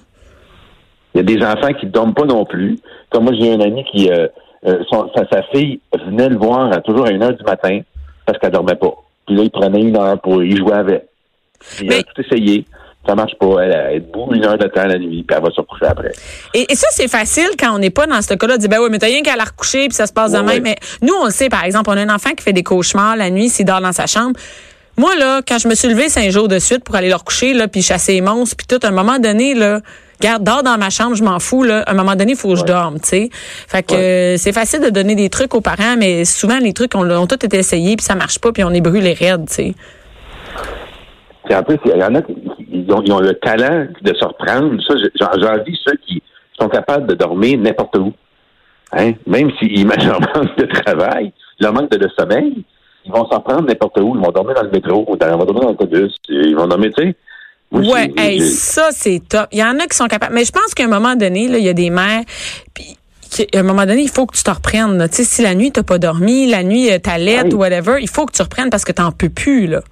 Il 1.14 1.18
y 1.18 1.20
a 1.20 1.22
des 1.24 1.44
enfants 1.44 1.72
qui 1.78 1.86
ne 1.86 1.90
dorment 1.90 2.14
pas 2.14 2.24
non 2.24 2.44
plus. 2.44 2.78
Comme 3.10 3.24
moi, 3.24 3.32
j'ai 3.38 3.52
un 3.52 3.60
ami 3.60 3.84
qui, 3.92 4.10
euh, 4.10 4.28
euh, 4.66 4.78
son- 4.90 5.10
sa, 5.14 5.26
sa 5.28 5.42
fille 5.44 5.80
venait 6.06 6.28
le 6.28 6.36
voir 6.36 6.72
à 6.72 6.80
toujours 6.80 7.06
à 7.06 7.10
une 7.10 7.22
heure 7.22 7.34
du 7.36 7.44
matin 7.44 7.80
parce 8.26 8.38
qu'elle 8.38 8.50
dormait 8.52 8.74
pas. 8.76 8.92
Puis 9.26 9.36
là, 9.36 9.42
il 9.44 9.50
prenait 9.50 9.80
une 9.80 9.96
heure 9.96 10.20
pour 10.20 10.42
y 10.42 10.56
jouer 10.56 10.74
avec. 10.74 11.04
Puis 11.76 11.86
il 11.86 11.92
a 11.92 11.96
Mais- 11.96 12.02
tout 12.02 12.20
essayé. 12.20 12.64
Ça 13.08 13.14
marche 13.14 13.32
pas. 13.40 13.60
Elle, 13.62 13.72
elle 13.72 13.96
est 13.96 14.00
debout 14.00 14.28
une 14.34 14.44
heure 14.44 14.58
de 14.58 14.66
temps 14.66 14.84
la 14.84 14.98
nuit, 14.98 15.24
puis 15.26 15.34
elle 15.34 15.42
va 15.42 15.50
se 15.50 15.58
recoucher 15.60 15.86
après. 15.86 16.12
Et, 16.52 16.70
et 16.70 16.74
ça, 16.74 16.86
c'est 16.90 17.08
facile 17.08 17.48
quand 17.58 17.74
on 17.74 17.78
n'est 17.78 17.88
pas 17.88 18.06
dans 18.06 18.20
ce 18.20 18.34
cas-là. 18.34 18.56
de 18.56 18.60
dire, 18.60 18.68
ben 18.68 18.78
oui, 18.78 18.88
mais 18.90 18.98
t'as 18.98 19.06
rien 19.06 19.22
qu'à 19.22 19.36
la 19.36 19.44
recoucher, 19.44 19.88
puis 19.88 19.94
ça 19.94 20.06
se 20.06 20.12
passe 20.12 20.32
de 20.32 20.36
Ouais, 20.36 20.42
même. 20.44 20.62
ouais. 20.64 20.76
Mais 21.00 21.06
nous, 21.08 21.14
on 21.14 21.24
le 21.24 21.30
sait, 21.30 21.48
par 21.48 21.64
exemple, 21.64 21.88
on 21.88 21.94
a 21.96 22.02
un 22.02 22.14
enfant 22.14 22.30
qui 22.36 22.44
fait 22.44 22.52
des 22.52 22.62
cauchemars 22.62 23.16
la 23.16 23.30
nuit 23.30 23.48
s'il 23.48 23.64
dort 23.64 23.80
dans 23.80 23.92
sa 23.92 24.06
chambre. 24.06 24.38
Moi, 24.98 25.14
là, 25.18 25.40
quand 25.48 25.58
je 25.58 25.66
me 25.68 25.74
suis 25.74 25.88
levée 25.88 26.10
cinq 26.10 26.30
jours 26.30 26.46
de 26.46 26.58
suite 26.58 26.84
pour 26.84 26.94
aller 26.94 27.08
le 27.08 27.14
recoucher, 27.14 27.54
là, 27.54 27.68
puis 27.68 27.80
chasser 27.80 28.12
les 28.12 28.20
monstres, 28.20 28.54
puis 28.56 28.66
tout, 28.66 28.84
à 28.86 28.90
un 28.90 28.92
moment 28.94 29.18
donné, 29.18 29.54
là, 29.54 29.80
garde, 30.20 30.44
dors 30.44 30.62
dans 30.62 30.78
ma 30.78 30.90
chambre, 30.90 31.14
je 31.16 31.24
m'en 31.24 31.38
fous, 31.38 31.62
là. 31.62 31.82
À 31.86 31.92
un 31.92 31.94
moment 31.94 32.14
donné, 32.16 32.32
il 32.32 32.36
faut 32.38 32.50
que 32.50 32.56
je 32.60 32.64
dorme, 32.64 33.00
tu 33.00 33.08
sais. 33.08 33.28
Fait 33.32 33.82
que 33.82 33.94
euh, 33.94 34.36
c'est 34.36 34.52
facile 34.52 34.80
de 34.80 34.90
donner 34.90 35.14
des 35.14 35.28
trucs 35.30 35.54
aux 35.54 35.60
parents, 35.60 35.96
mais 35.98 36.24
souvent, 36.24 36.58
les 36.58 36.72
trucs, 36.72 36.94
on, 36.94 37.08
ont 37.10 37.26
tous 37.26 37.44
été 37.44 37.58
essayés, 37.58 37.96
puis 37.96 38.04
ça 38.04 38.14
marche 38.14 38.38
pas, 38.38 38.52
puis 38.52 38.62
on 38.64 38.70
est 38.70 38.80
brûlés 38.80 39.14
raides, 39.14 39.46
tu 39.48 39.54
sais. 39.54 39.74
Puis 41.44 41.54
en 41.54 41.62
plus, 41.62 41.78
il 41.86 41.96
y 41.98 42.04
en 42.04 42.14
a 42.14 42.22
qui 42.22 42.34
ils 42.72 42.92
ont, 42.92 43.02
ils 43.04 43.12
ont 43.12 43.20
le 43.20 43.34
talent 43.34 43.86
de 44.00 44.14
se 44.14 44.24
reprendre. 44.24 44.80
Ça, 44.86 44.94
j'en- 45.18 45.40
j'envie 45.40 45.76
ceux 45.84 45.96
qui 46.06 46.22
sont 46.60 46.68
capables 46.68 47.06
de 47.06 47.14
dormir 47.14 47.58
n'importe 47.58 47.96
où. 47.98 48.12
Hein? 48.92 49.12
Même 49.26 49.50
s'ils 49.58 49.78
imaginent 49.78 50.10
leur 50.10 50.20
manque 50.20 50.56
de 50.56 50.66
travail, 50.66 51.32
leur 51.58 51.72
manque 51.72 51.90
de, 51.90 51.96
de 51.98 52.08
sommeil, 52.18 52.64
ils 53.04 53.12
vont 53.12 53.26
s'en 53.30 53.40
prendre 53.40 53.62
n'importe 53.62 53.98
où. 53.98 54.14
Ils 54.16 54.24
vont 54.24 54.30
dormir 54.30 54.54
dans 54.54 54.62
le 54.62 54.70
métro, 54.70 55.04
ils 55.08 55.10
vont 55.10 55.16
dormir 55.16 55.46
dans 55.46 55.68
l'autobus, 55.68 56.14
ils 56.28 56.54
vont 56.54 56.66
dormir, 56.66 56.90
tu 56.96 57.04
sais. 57.04 57.14
Moi, 57.72 57.82
Ouais, 57.94 58.12
hey, 58.16 58.40
ça 58.42 58.88
c'est 58.90 59.20
top. 59.28 59.46
Il 59.52 59.58
y 59.58 59.64
en 59.64 59.78
a 59.78 59.86
qui 59.86 59.96
sont 59.96 60.06
capables, 60.06 60.34
mais 60.34 60.44
je 60.44 60.52
pense 60.52 60.74
qu'à 60.74 60.84
un 60.84 60.88
moment 60.88 61.14
donné, 61.14 61.48
là, 61.48 61.58
il 61.58 61.64
y 61.64 61.68
a 61.68 61.72
des 61.72 61.90
mères, 61.90 62.22
puis 62.74 62.96
à 63.54 63.58
un 63.58 63.62
moment 63.62 63.86
donné, 63.86 64.02
il 64.02 64.08
faut 64.10 64.26
que 64.26 64.36
tu 64.36 64.42
te 64.42 64.50
reprennes. 64.50 65.08
Tu 65.08 65.16
sais, 65.18 65.24
si 65.24 65.42
la 65.42 65.54
nuit 65.54 65.70
t'as 65.70 65.84
pas 65.84 65.98
dormi, 65.98 66.50
la 66.50 66.64
nuit 66.64 66.90
euh, 66.90 66.98
t'allaites 66.98 67.44
Oui. 67.44 67.54
ou 67.54 67.58
whatever, 67.58 67.98
il 68.00 68.08
faut 68.08 68.26
que 68.26 68.32
tu 68.32 68.42
reprennes 68.42 68.70
parce 68.70 68.84
que 68.84 68.92
t'en 68.92 69.12
peux 69.12 69.28
plus 69.28 69.66
là. 69.68 69.82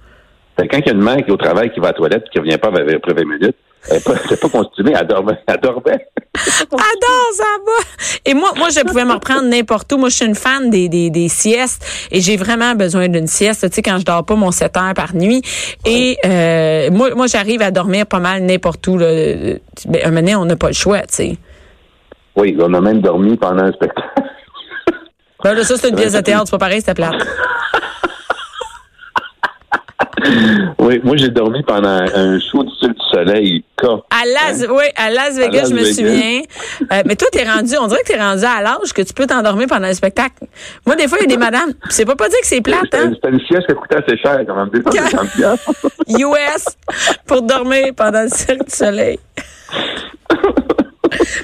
Que 0.57 0.63
quand 0.63 0.79
il 0.79 0.87
y 0.87 0.89
a 0.89 0.93
une 0.93 1.01
mère 1.01 1.15
qui 1.17 1.29
est 1.29 1.31
au 1.31 1.37
travail, 1.37 1.71
qui 1.71 1.79
va 1.79 1.87
à 1.87 1.91
la 1.91 1.97
toilette, 1.97 2.23
qui 2.33 2.39
revient 2.39 2.57
pas 2.57 2.67
après 2.67 2.83
20 3.13 3.23
minutes, 3.23 3.55
elle 3.87 3.95
n'est 3.95 4.37
pas, 4.37 4.49
constituée, 4.49 4.93
elle 4.99 5.07
dormait. 5.07 5.39
Elle 5.47 5.59
dormait. 5.61 6.07
Adore 6.35 7.31
ça 7.33 7.43
va. 7.65 7.83
Et 8.25 8.33
moi, 8.33 8.51
moi, 8.55 8.69
je 8.69 8.81
pouvais 8.81 9.05
me 9.05 9.13
reprendre 9.13 9.43
n'importe 9.43 9.91
où. 9.93 9.97
Moi, 9.97 10.09
je 10.09 10.15
suis 10.15 10.25
une 10.25 10.35
fan 10.35 10.69
des, 10.69 10.89
des, 10.89 11.09
des 11.09 11.27
siestes 11.27 11.85
et 12.11 12.21
j'ai 12.21 12.37
vraiment 12.37 12.75
besoin 12.75 13.07
d'une 13.07 13.27
sieste. 13.27 13.67
Tu 13.69 13.75
sais, 13.75 13.81
quand 13.81 13.97
je 13.97 14.05
dors 14.05 14.25
pas 14.25 14.35
mon 14.35 14.51
7 14.51 14.77
heures 14.77 14.93
par 14.93 15.15
nuit. 15.15 15.41
Et 15.85 16.17
euh, 16.25 16.91
moi, 16.91 17.15
moi, 17.15 17.27
j'arrive 17.27 17.61
à 17.61 17.71
dormir 17.71 18.05
pas 18.05 18.19
mal 18.19 18.43
n'importe 18.43 18.85
où. 18.87 18.97
Là. 18.97 19.07
Ben, 19.85 20.01
un 20.03 20.09
moment 20.09 20.21
donné, 20.21 20.35
on 20.35 20.45
n'a 20.45 20.55
pas 20.55 20.67
le 20.67 20.73
choix, 20.73 20.99
tu 21.01 21.07
sais. 21.09 21.37
Oui, 22.35 22.55
on 22.59 22.73
a 22.73 22.81
même 22.81 23.01
dormi 23.01 23.37
pendant 23.37 23.63
un 23.63 23.71
spectacle. 23.71 24.07
Ben 25.43 25.53
là, 25.53 25.63
ça, 25.63 25.77
c'est 25.77 25.89
une 25.89 25.95
pièce 25.95 26.13
de 26.13 26.19
théâtre, 26.19 26.43
c'est 26.45 26.51
pas 26.51 26.57
pareil, 26.57 26.79
c'était 26.79 26.93
plate. 26.93 27.15
oui, 30.79 30.99
moi, 31.03 31.15
j'ai 31.17 31.29
dormi 31.29 31.63
pendant 31.63 31.87
un 32.13 32.39
show 32.39 32.63
du 32.63 32.71
Cirque 32.79 32.93
du 32.95 33.05
Soleil. 33.11 33.63
À 33.81 34.25
Las, 34.25 34.65
oui, 34.69 34.83
à 34.97 35.09
Las 35.09 35.37
Vegas, 35.37 35.61
Las 35.61 35.69
je 35.69 35.73
me 35.73 35.79
Vegas. 35.81 35.93
souviens. 35.93 36.41
Euh, 36.91 37.01
mais 37.05 37.15
toi, 37.15 37.27
t'es 37.31 37.43
rendu, 37.49 37.75
on 37.79 37.87
dirait 37.87 38.01
que 38.01 38.11
t'es 38.11 38.19
rendu 38.21 38.43
à 38.43 38.61
l'âge 38.61 38.91
que 38.93 39.01
tu 39.01 39.13
peux 39.13 39.25
t'endormir 39.25 39.67
pendant 39.67 39.87
un 39.87 39.93
spectacle. 39.93 40.45
Moi, 40.85 40.95
des 40.95 41.07
fois, 41.07 41.17
il 41.19 41.29
y 41.29 41.33
a 41.33 41.35
des 41.35 41.37
madames, 41.37 41.73
c'est 41.89 42.05
pas 42.05 42.15
pas 42.15 42.27
dire 42.27 42.39
que 42.41 42.47
c'est 42.47 42.61
plate, 42.61 42.93
hein? 42.93 43.11
C'était 43.13 43.29
une 43.29 43.39
sieste 43.39 43.67
qui 43.67 43.73
coûtait 43.75 44.03
assez 44.03 44.17
cher, 44.17 44.39
quand 44.45 44.55
même, 44.55 44.69
250 44.69 45.29
piastres. 45.31 45.71
US 46.09 46.65
pour 47.25 47.41
dormir 47.41 47.93
pendant 47.95 48.23
le 48.23 48.29
Cirque 48.29 48.65
du 48.65 48.75
Soleil. 48.75 49.19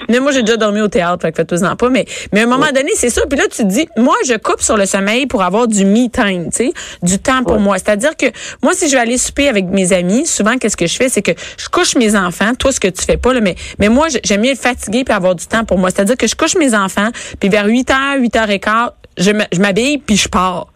Mais 0.10 0.20
moi, 0.20 0.32
j'ai 0.32 0.42
déjà 0.44 0.58
dormi 0.58 0.82
au 0.82 0.88
théâtre, 0.88 1.22
fait 1.22 1.32
que 1.32 1.38
faites-en 1.38 1.75
pas. 1.75 1.89
Mais, 1.89 2.06
mais 2.32 2.42
à 2.42 2.44
un 2.44 2.48
moment 2.48 2.72
donné, 2.74 2.92
c'est 2.96 3.10
ça. 3.10 3.22
Puis 3.30 3.38
là, 3.38 3.46
tu 3.50 3.63
te 3.63 3.68
dis, 3.68 3.88
moi, 3.98 4.15
je 4.27 4.36
coupe 4.36 4.62
sur 4.62 4.77
le 4.77 4.86
sommeil 4.86 5.25
pour 5.27 5.44
avoir 5.44 5.68
du 5.68 5.86
me 5.86 6.08
time, 6.10 6.50
tu 6.51 6.68
sais, 6.68 6.74
du 7.04 7.20
temps 7.20 7.44
pour 7.44 7.54
Ouais. 7.54 7.60
moi. 7.60 7.77
C'est-à-dire 7.77 8.15
que 8.18 8.25
moi, 8.62 8.74
si 8.74 8.88
je 8.88 8.94
vais 8.94 9.01
aller 9.01 9.18
souper 9.18 9.48
avec 9.50 9.65
mes 9.65 9.94
amis, 9.94 10.25
souvent, 10.25 10.58
qu'est-ce 10.58 10.77
que 10.77 10.88
je 10.88 10.96
fais? 10.96 11.10
C'est 11.10 11.22
que 11.22 11.32
je 11.58 11.68
couche 11.70 11.96
mes 11.96 12.15
enfants, 12.15 12.54
toi, 12.56 12.72
ce 12.72 12.80
que 12.80 12.88
tu 12.88 13.04
fais 13.04 13.18
pas, 13.18 13.34
là, 13.34 13.42
mais, 13.42 13.56
mais 13.80 13.89
moi, 13.89 14.08
j'aime 14.24 14.42
mieux 14.42 14.51
être 14.51 14.62
fatiguée 14.62 15.04
puis 15.04 15.13
avoir 15.13 15.36
du 15.36 15.46
temps 15.46 15.63
pour 15.65 15.77
moi. 15.77 15.89
C'est-à-dire 15.89 16.18
que 16.18 16.27
je 16.27 16.36
couche 16.36 16.56
mes 16.56 16.74
enfants, 16.75 17.10
puis 17.39 17.50
vers 17.50 17.65
8 17.65 17.89
h, 17.89 18.20
8 18.20 18.36
h 18.36 18.60
15, 18.60 18.72
je 19.18 19.60
m'habille 19.62 19.98
puis 20.00 20.18
je 20.18 20.27
pars. 20.27 20.68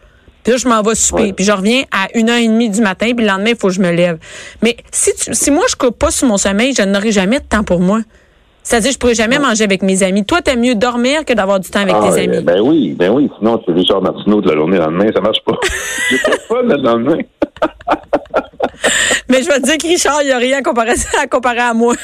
Puis 0.44 0.54
là, 0.54 0.58
je 0.58 0.68
m'en 0.70 0.82
vais 0.82 0.96
souper. 0.96 1.22
Ouais. 1.24 1.34
Puis 1.34 1.44
je 1.44 1.52
reviens 1.52 1.84
à 1.92 2.08
une 2.16 2.30
heure 2.30 2.38
et 2.38 2.48
demie 2.48 2.70
du 2.70 2.80
matin. 2.80 3.08
Puis 3.16 3.26
le 3.26 3.32
lendemain, 3.32 3.50
il 3.50 3.58
faut 3.58 3.68
que 3.68 3.74
je 3.74 3.82
me 3.82 3.92
lève. 3.92 4.18
Mais 4.62 4.78
si, 4.90 5.14
tu, 5.14 5.34
si 5.34 5.52
moi, 5.52 5.66
je 5.70 5.76
coupe 5.76 6.00
pas 6.00 6.12
sur 6.12 6.28
mon 6.30 6.38
sommeil, 6.38 6.74
je 6.74 6.82
n'aurai 6.84 7.12
jamais 7.12 7.40
de 7.40 7.44
temps 7.44 7.64
pour 7.66 7.82
moi. 7.82 8.00
C'est-à-dire, 8.70 8.92
je 8.92 9.00
pourrais 9.00 9.16
jamais 9.16 9.40
manger 9.40 9.64
avec 9.64 9.82
mes 9.82 10.04
amis. 10.04 10.24
Toi, 10.24 10.44
t'aimes 10.44 10.60
mieux 10.62 10.76
dormir 10.76 11.26
que 11.26 11.34
d'avoir 11.34 11.60
du 11.60 11.68
temps 11.72 11.80
avec 11.80 11.96
Ah, 11.98 12.12
tes 12.14 12.20
euh, 12.20 12.24
amis. 12.26 12.44
Ben 12.44 12.62
oui, 12.62 12.94
ben 12.96 13.12
oui. 13.12 13.28
Sinon, 13.40 13.60
c'est 13.66 13.74
Richard 13.74 14.00
Martineau 14.00 14.42
de 14.42 14.50
la 14.52 14.58
journée 14.58 14.78
le 14.78 14.84
lendemain, 14.84 15.10
ça 15.12 15.22
marche 15.22 15.44
pas. 15.44 15.54
J'ai 16.12 16.18
pas 16.20 16.30
de 16.30 16.42
fun 16.42 16.62
le 16.62 16.76
lendemain. 16.76 17.18
Mais 19.30 19.44
je 19.44 19.48
vais 19.48 19.60
te 19.60 19.66
dire 19.66 19.78
que 19.78 19.88
Richard, 19.88 20.22
il 20.22 20.28
n'y 20.28 20.32
a 20.32 20.38
rien 20.38 20.60
à 20.60 20.62
comparer, 20.62 20.96
à 21.22 21.28
comparer 21.28 21.60
à 21.60 21.74
moi. 21.74 21.96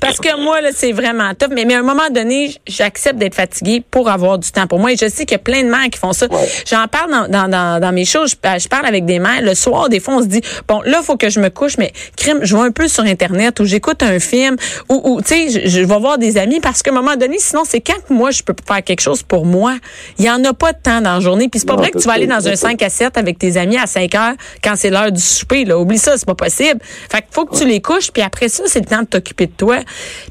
Parce 0.00 0.18
que 0.18 0.42
moi, 0.42 0.60
là, 0.60 0.70
c'est 0.74 0.92
vraiment 0.92 1.34
top. 1.34 1.52
Mais, 1.54 1.64
mais 1.64 1.74
à 1.74 1.80
un 1.80 1.82
moment 1.82 2.10
donné, 2.10 2.54
j'accepte 2.66 3.18
d'être 3.18 3.34
fatiguée 3.34 3.82
pour 3.90 4.10
avoir 4.10 4.38
du 4.38 4.50
temps 4.50 4.66
pour 4.66 4.78
moi. 4.78 4.92
Et 4.92 4.96
je 4.96 5.08
sais 5.08 5.24
qu'il 5.24 5.32
y 5.32 5.34
a 5.34 5.38
plein 5.38 5.62
de 5.62 5.68
mères 5.68 5.88
qui 5.90 5.98
font 5.98 6.12
ça. 6.12 6.26
J'en 6.68 6.86
parle 6.88 7.10
dans, 7.10 7.28
dans, 7.28 7.48
dans, 7.48 7.80
dans, 7.80 7.92
mes 7.92 8.04
choses. 8.04 8.30
Je, 8.30 8.58
je, 8.58 8.68
parle 8.68 8.86
avec 8.86 9.04
des 9.04 9.18
mères. 9.18 9.40
Le 9.42 9.54
soir, 9.54 9.88
des 9.88 10.00
fois, 10.00 10.16
on 10.16 10.22
se 10.22 10.26
dit, 10.26 10.40
bon, 10.68 10.82
là, 10.82 11.00
faut 11.02 11.16
que 11.16 11.30
je 11.30 11.40
me 11.40 11.48
couche, 11.48 11.78
mais 11.78 11.92
crime, 12.16 12.40
je 12.42 12.54
vois 12.54 12.64
un 12.64 12.72
peu 12.72 12.88
sur 12.88 13.04
Internet 13.04 13.60
ou 13.60 13.64
j'écoute 13.64 14.02
un 14.02 14.18
film 14.18 14.56
ou, 14.88 15.00
ou 15.04 15.20
tu 15.22 15.28
sais, 15.28 15.48
je, 15.48 15.68
je, 15.68 15.80
vais 15.80 15.98
voir 15.98 16.18
des 16.18 16.36
amis 16.38 16.60
parce 16.60 16.82
qu'à 16.82 16.90
un 16.90 16.94
moment 16.94 17.16
donné, 17.16 17.36
sinon, 17.38 17.62
c'est 17.64 17.80
quand 17.80 17.94
moi, 18.10 18.30
je 18.30 18.42
peux 18.42 18.54
faire 18.66 18.82
quelque 18.82 19.00
chose 19.00 19.22
pour 19.22 19.46
moi. 19.46 19.76
Il 20.18 20.24
y 20.24 20.30
en 20.30 20.44
a 20.44 20.52
pas 20.52 20.72
de 20.72 20.78
temps 20.82 21.00
dans 21.00 21.14
la 21.14 21.20
journée. 21.20 21.48
Puis 21.48 21.60
c'est 21.60 21.66
pas 21.66 21.76
vrai 21.76 21.90
que 21.90 21.98
tu 21.98 22.06
vas 22.06 22.14
aller 22.14 22.26
dans 22.26 22.46
un 22.46 22.56
5 22.56 22.82
à 22.82 22.90
7 22.90 23.16
avec 23.16 23.38
tes 23.38 23.56
amis 23.56 23.78
à 23.78 23.86
5 23.86 24.14
heures 24.14 24.34
quand 24.62 24.74
c'est 24.76 24.90
l'heure 24.90 25.12
du 25.12 25.20
souper. 25.20 25.45
Là. 25.50 25.78
Oublie 25.78 25.98
ça, 25.98 26.16
c'est 26.16 26.26
pas 26.26 26.34
possible. 26.34 26.80
Fait 26.82 27.18
qu'il 27.18 27.30
faut 27.30 27.46
que 27.46 27.56
tu 27.56 27.66
les 27.66 27.80
couches, 27.80 28.10
puis 28.12 28.22
après 28.22 28.48
ça, 28.48 28.64
c'est 28.66 28.80
le 28.80 28.86
temps 28.86 29.02
de 29.02 29.06
t'occuper 29.06 29.46
de 29.46 29.52
toi. 29.56 29.78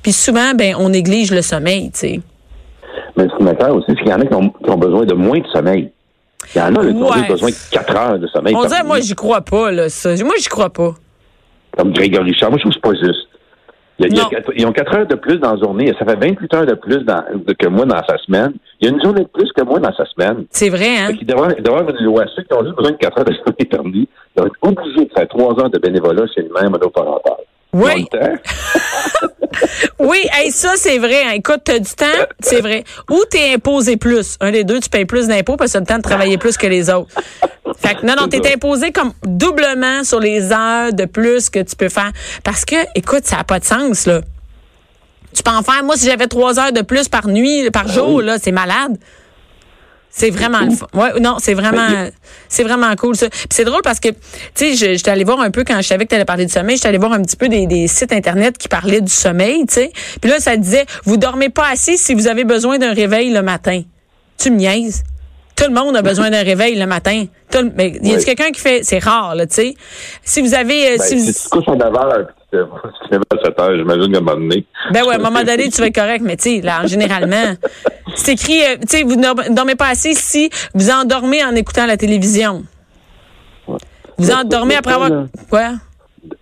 Puis 0.03 0.11
souvent, 0.11 0.53
ben, 0.55 0.75
on 0.77 0.89
néglige 0.89 1.31
le 1.31 1.41
sommeil, 1.41 1.91
tu 1.91 1.99
sais. 1.99 2.19
Mais 3.17 3.27
ce 3.29 3.37
qui 3.37 3.43
m'intéresse 3.43 3.73
aussi, 3.75 3.85
c'est 3.89 3.95
qu'il 3.95 4.09
y 4.09 4.13
en 4.13 4.21
a 4.21 4.25
qui 4.25 4.33
ont, 4.33 4.49
qui 4.49 4.69
ont, 4.69 4.77
besoin 4.77 5.05
de 5.05 5.13
moins 5.13 5.39
de 5.39 5.47
sommeil. 5.47 5.91
Il 6.53 6.57
y 6.57 6.61
en 6.61 6.75
a 6.75 6.85
qui 6.85 6.93
ont 6.93 7.27
besoin 7.27 7.49
de 7.49 7.71
4 7.71 7.95
heures 7.95 8.19
de 8.19 8.27
sommeil. 8.27 8.55
On 8.55 8.65
dirait, 8.65 8.83
moi, 8.83 8.99
j'y 8.99 9.15
crois 9.15 9.41
pas, 9.41 9.71
là, 9.71 9.89
ça. 9.89 10.09
Moi, 10.23 10.35
j'y 10.39 10.49
crois 10.49 10.69
pas. 10.69 10.93
Comme 11.77 11.93
Grégory 11.93 12.31
Richard, 12.31 12.49
moi, 12.49 12.59
je 12.59 12.69
trouve 12.69 12.73
que 12.73 12.97
c'est 12.97 12.99
pas 12.99 13.05
juste. 13.05 13.27
Il 13.97 14.13
y 14.13 14.19
a, 14.19 14.25
il 14.27 14.33
y 14.33 14.35
a, 14.35 14.41
ils 14.57 14.65
ont 14.65 14.73
4 14.73 14.95
heures 14.95 15.07
de 15.07 15.15
plus 15.15 15.37
dans 15.37 15.53
la 15.53 15.59
journée. 15.59 15.93
Ça 15.97 16.05
fait 16.05 16.19
28 16.19 16.53
heures 16.53 16.65
de 16.65 16.73
plus 16.73 16.99
dans, 17.05 17.23
que 17.57 17.67
moi 17.67 17.85
dans 17.85 18.03
sa 18.05 18.17
semaine. 18.17 18.53
Il 18.81 18.87
y 18.87 18.91
a 18.91 18.93
une 18.93 19.01
journée 19.01 19.21
de 19.21 19.29
plus 19.29 19.49
que 19.53 19.63
moi 19.63 19.79
dans 19.79 19.93
sa 19.93 20.05
semaine. 20.05 20.45
C'est 20.49 20.69
vrai, 20.69 20.97
hein? 20.97 21.11
Il 21.19 21.25
devrait, 21.25 21.55
il 21.57 21.63
devrait 21.63 21.79
avoir 21.79 21.95
une 21.95 22.05
loi. 22.05 22.25
Ceux 22.35 22.43
qui 22.43 22.53
ont 22.53 22.63
juste 22.63 22.75
besoin 22.75 22.91
de 22.91 22.97
4 22.97 23.19
heures 23.19 23.25
de 23.25 23.33
sommeil 23.33 23.65
permis, 23.69 24.09
ils 24.35 24.41
doivent 24.41 24.47
être 24.47 24.57
obligés 24.61 25.05
de 25.05 25.11
faire 25.13 25.27
3 25.27 25.59
heures 25.61 25.69
de 25.69 25.79
bénévolat 25.79 26.25
chez 26.33 26.41
le 26.41 26.49
même 26.53 26.71
monoparental. 26.71 27.37
Oui. 27.73 28.07
oui, 29.99 30.17
hey, 30.33 30.49
ça, 30.51 30.73
c'est 30.75 30.97
vrai. 30.97 31.23
Hein. 31.25 31.31
Écoute, 31.35 31.61
tu 31.65 31.71
as 31.73 31.79
du 31.79 31.91
temps, 31.91 32.05
c'est 32.39 32.61
vrai. 32.61 32.85
Ou 33.09 33.21
tu 33.29 33.37
es 33.37 33.53
imposé 33.53 33.97
plus. 33.97 34.37
Un 34.39 34.51
des 34.51 34.63
deux, 34.63 34.79
tu 34.79 34.89
payes 34.89 35.05
plus 35.05 35.27
d'impôts 35.27 35.57
parce 35.57 35.73
que 35.73 35.77
tu 35.77 35.77
as 35.77 35.81
le 35.81 35.87
temps 35.87 35.97
de 35.97 36.01
travailler 36.01 36.37
plus 36.37 36.55
que 36.55 36.67
les 36.67 36.89
autres. 36.89 37.13
Fait 37.77 37.95
que 37.95 38.05
non, 38.05 38.13
non, 38.17 38.29
tu 38.29 38.37
es 38.37 38.53
imposé 38.53 38.91
comme 38.91 39.11
doublement 39.23 40.05
sur 40.05 40.21
les 40.21 40.53
heures 40.53 40.93
de 40.93 41.05
plus 41.05 41.49
que 41.49 41.59
tu 41.59 41.75
peux 41.75 41.89
faire. 41.89 42.11
Parce 42.43 42.63
que, 42.63 42.77
écoute, 42.95 43.25
ça 43.25 43.37
n'a 43.37 43.43
pas 43.43 43.59
de 43.59 43.65
sens, 43.65 44.05
là. 44.05 44.21
Tu 45.33 45.43
peux 45.43 45.51
en 45.51 45.61
faire. 45.61 45.83
Moi, 45.83 45.97
si 45.97 46.05
j'avais 46.05 46.27
trois 46.27 46.57
heures 46.59 46.71
de 46.71 46.81
plus 46.81 47.09
par 47.09 47.27
nuit, 47.27 47.69
par 47.71 47.89
jour, 47.89 48.21
là, 48.21 48.37
c'est 48.39 48.53
malade. 48.53 48.97
C'est 50.17 50.29
vraiment 50.29 50.61
le 50.61 50.71
fun. 50.71 50.87
Ouais, 50.93 51.19
non, 51.19 51.35
c'est 51.39 51.53
vraiment 51.53 52.07
c'est 52.47 52.63
vraiment 52.63 52.95
cool 52.95 53.17
ça. 53.17 53.29
Puis 53.29 53.47
c'est 53.49 53.65
drôle 53.65 53.81
parce 53.83 53.99
que 53.99 54.07
tu 54.07 54.15
sais, 54.53 54.75
j'étais 54.75 55.11
allé 55.11 55.25
voir 55.25 55.41
un 55.41 55.51
peu 55.51 55.65
quand 55.65 55.75
je 55.75 55.87
savais 55.87 56.05
que 56.05 56.09
tu 56.09 56.15
allais 56.15 56.23
parler 56.23 56.45
du 56.45 56.53
sommeil, 56.53 56.77
j'étais 56.77 56.87
allé 56.87 56.97
voir 56.97 57.11
un 57.11 57.21
petit 57.21 57.35
peu 57.35 57.49
des, 57.49 57.67
des, 57.67 57.89
sites 57.89 58.13
internet 58.13 58.57
qui 58.57 58.69
parlaient 58.69 59.01
du 59.01 59.11
sommeil, 59.11 59.65
tu 59.67 59.73
sais. 59.73 59.91
Puis 60.21 60.31
là 60.31 60.39
ça 60.39 60.55
disait 60.55 60.85
vous 61.03 61.17
dormez 61.17 61.49
pas 61.49 61.65
assez 61.69 61.97
si 61.97 62.13
vous 62.13 62.27
avez 62.29 62.45
besoin 62.45 62.77
d'un 62.77 62.93
réveil 62.93 63.33
le 63.33 63.41
matin. 63.41 63.81
Tu 64.37 64.51
me 64.51 64.55
niaises. 64.55 65.03
Tout 65.57 65.65
le 65.67 65.73
monde 65.73 65.97
a 65.97 66.01
besoin 66.01 66.29
d'un 66.29 66.43
réveil 66.43 66.79
le 66.79 66.85
matin. 66.85 67.25
Tout, 67.51 67.69
mais 67.75 67.97
il 68.01 68.07
y 68.07 68.13
a 68.13 68.17
oui. 68.17 68.23
quelqu'un 68.23 68.51
qui 68.51 68.61
fait 68.61 68.83
c'est 68.83 68.99
rare 68.99 69.35
là, 69.35 69.45
tu 69.47 69.55
sais. 69.55 69.75
Si 70.23 70.41
vous 70.41 70.53
avez 70.53 70.97
ben, 70.97 71.01
si, 71.01 71.19
si 71.19 71.43
tu 71.43 71.49
couches 71.49 71.67
en 71.67 71.75
9 71.75 71.93
heures, 71.93 72.27
tu 72.51 72.57
te 72.57 73.11
lèves 73.11 73.21
à 73.31 73.43
7 73.43 73.59
heures, 73.59 73.75
j'imagine 73.75 74.13
qu'à 74.13 74.19
un 74.19 74.21
moment 74.21 74.39
donné. 74.39 74.65
Ben 74.93 75.03
ouais, 75.03 75.15
à 75.15 75.17
un 75.17 75.21
moment 75.21 75.43
donné, 75.43 75.69
tu 75.69 75.81
vas 75.81 75.87
être 75.87 75.95
correct, 75.95 76.21
mais 76.23 76.37
tu 76.37 76.55
sais, 76.55 76.61
là, 76.61 76.85
généralement, 76.85 77.55
c'est 78.15 78.33
écrit, 78.33 78.61
euh, 78.61 78.77
tu 78.81 78.97
sais, 78.97 79.03
vous 79.03 79.15
ne 79.15 79.53
dormez 79.53 79.75
pas 79.75 79.87
assez 79.87 80.13
si 80.13 80.49
vous 80.73 80.89
endormez 80.89 81.43
en 81.43 81.53
écoutant 81.55 81.85
la 81.85 81.97
télévision. 81.97 82.63
Ouais. 83.67 83.77
Vous 84.17 84.31
endormez 84.31 84.75
après 84.75 84.93
avoir... 84.93 85.09
Quoi? 85.49 85.73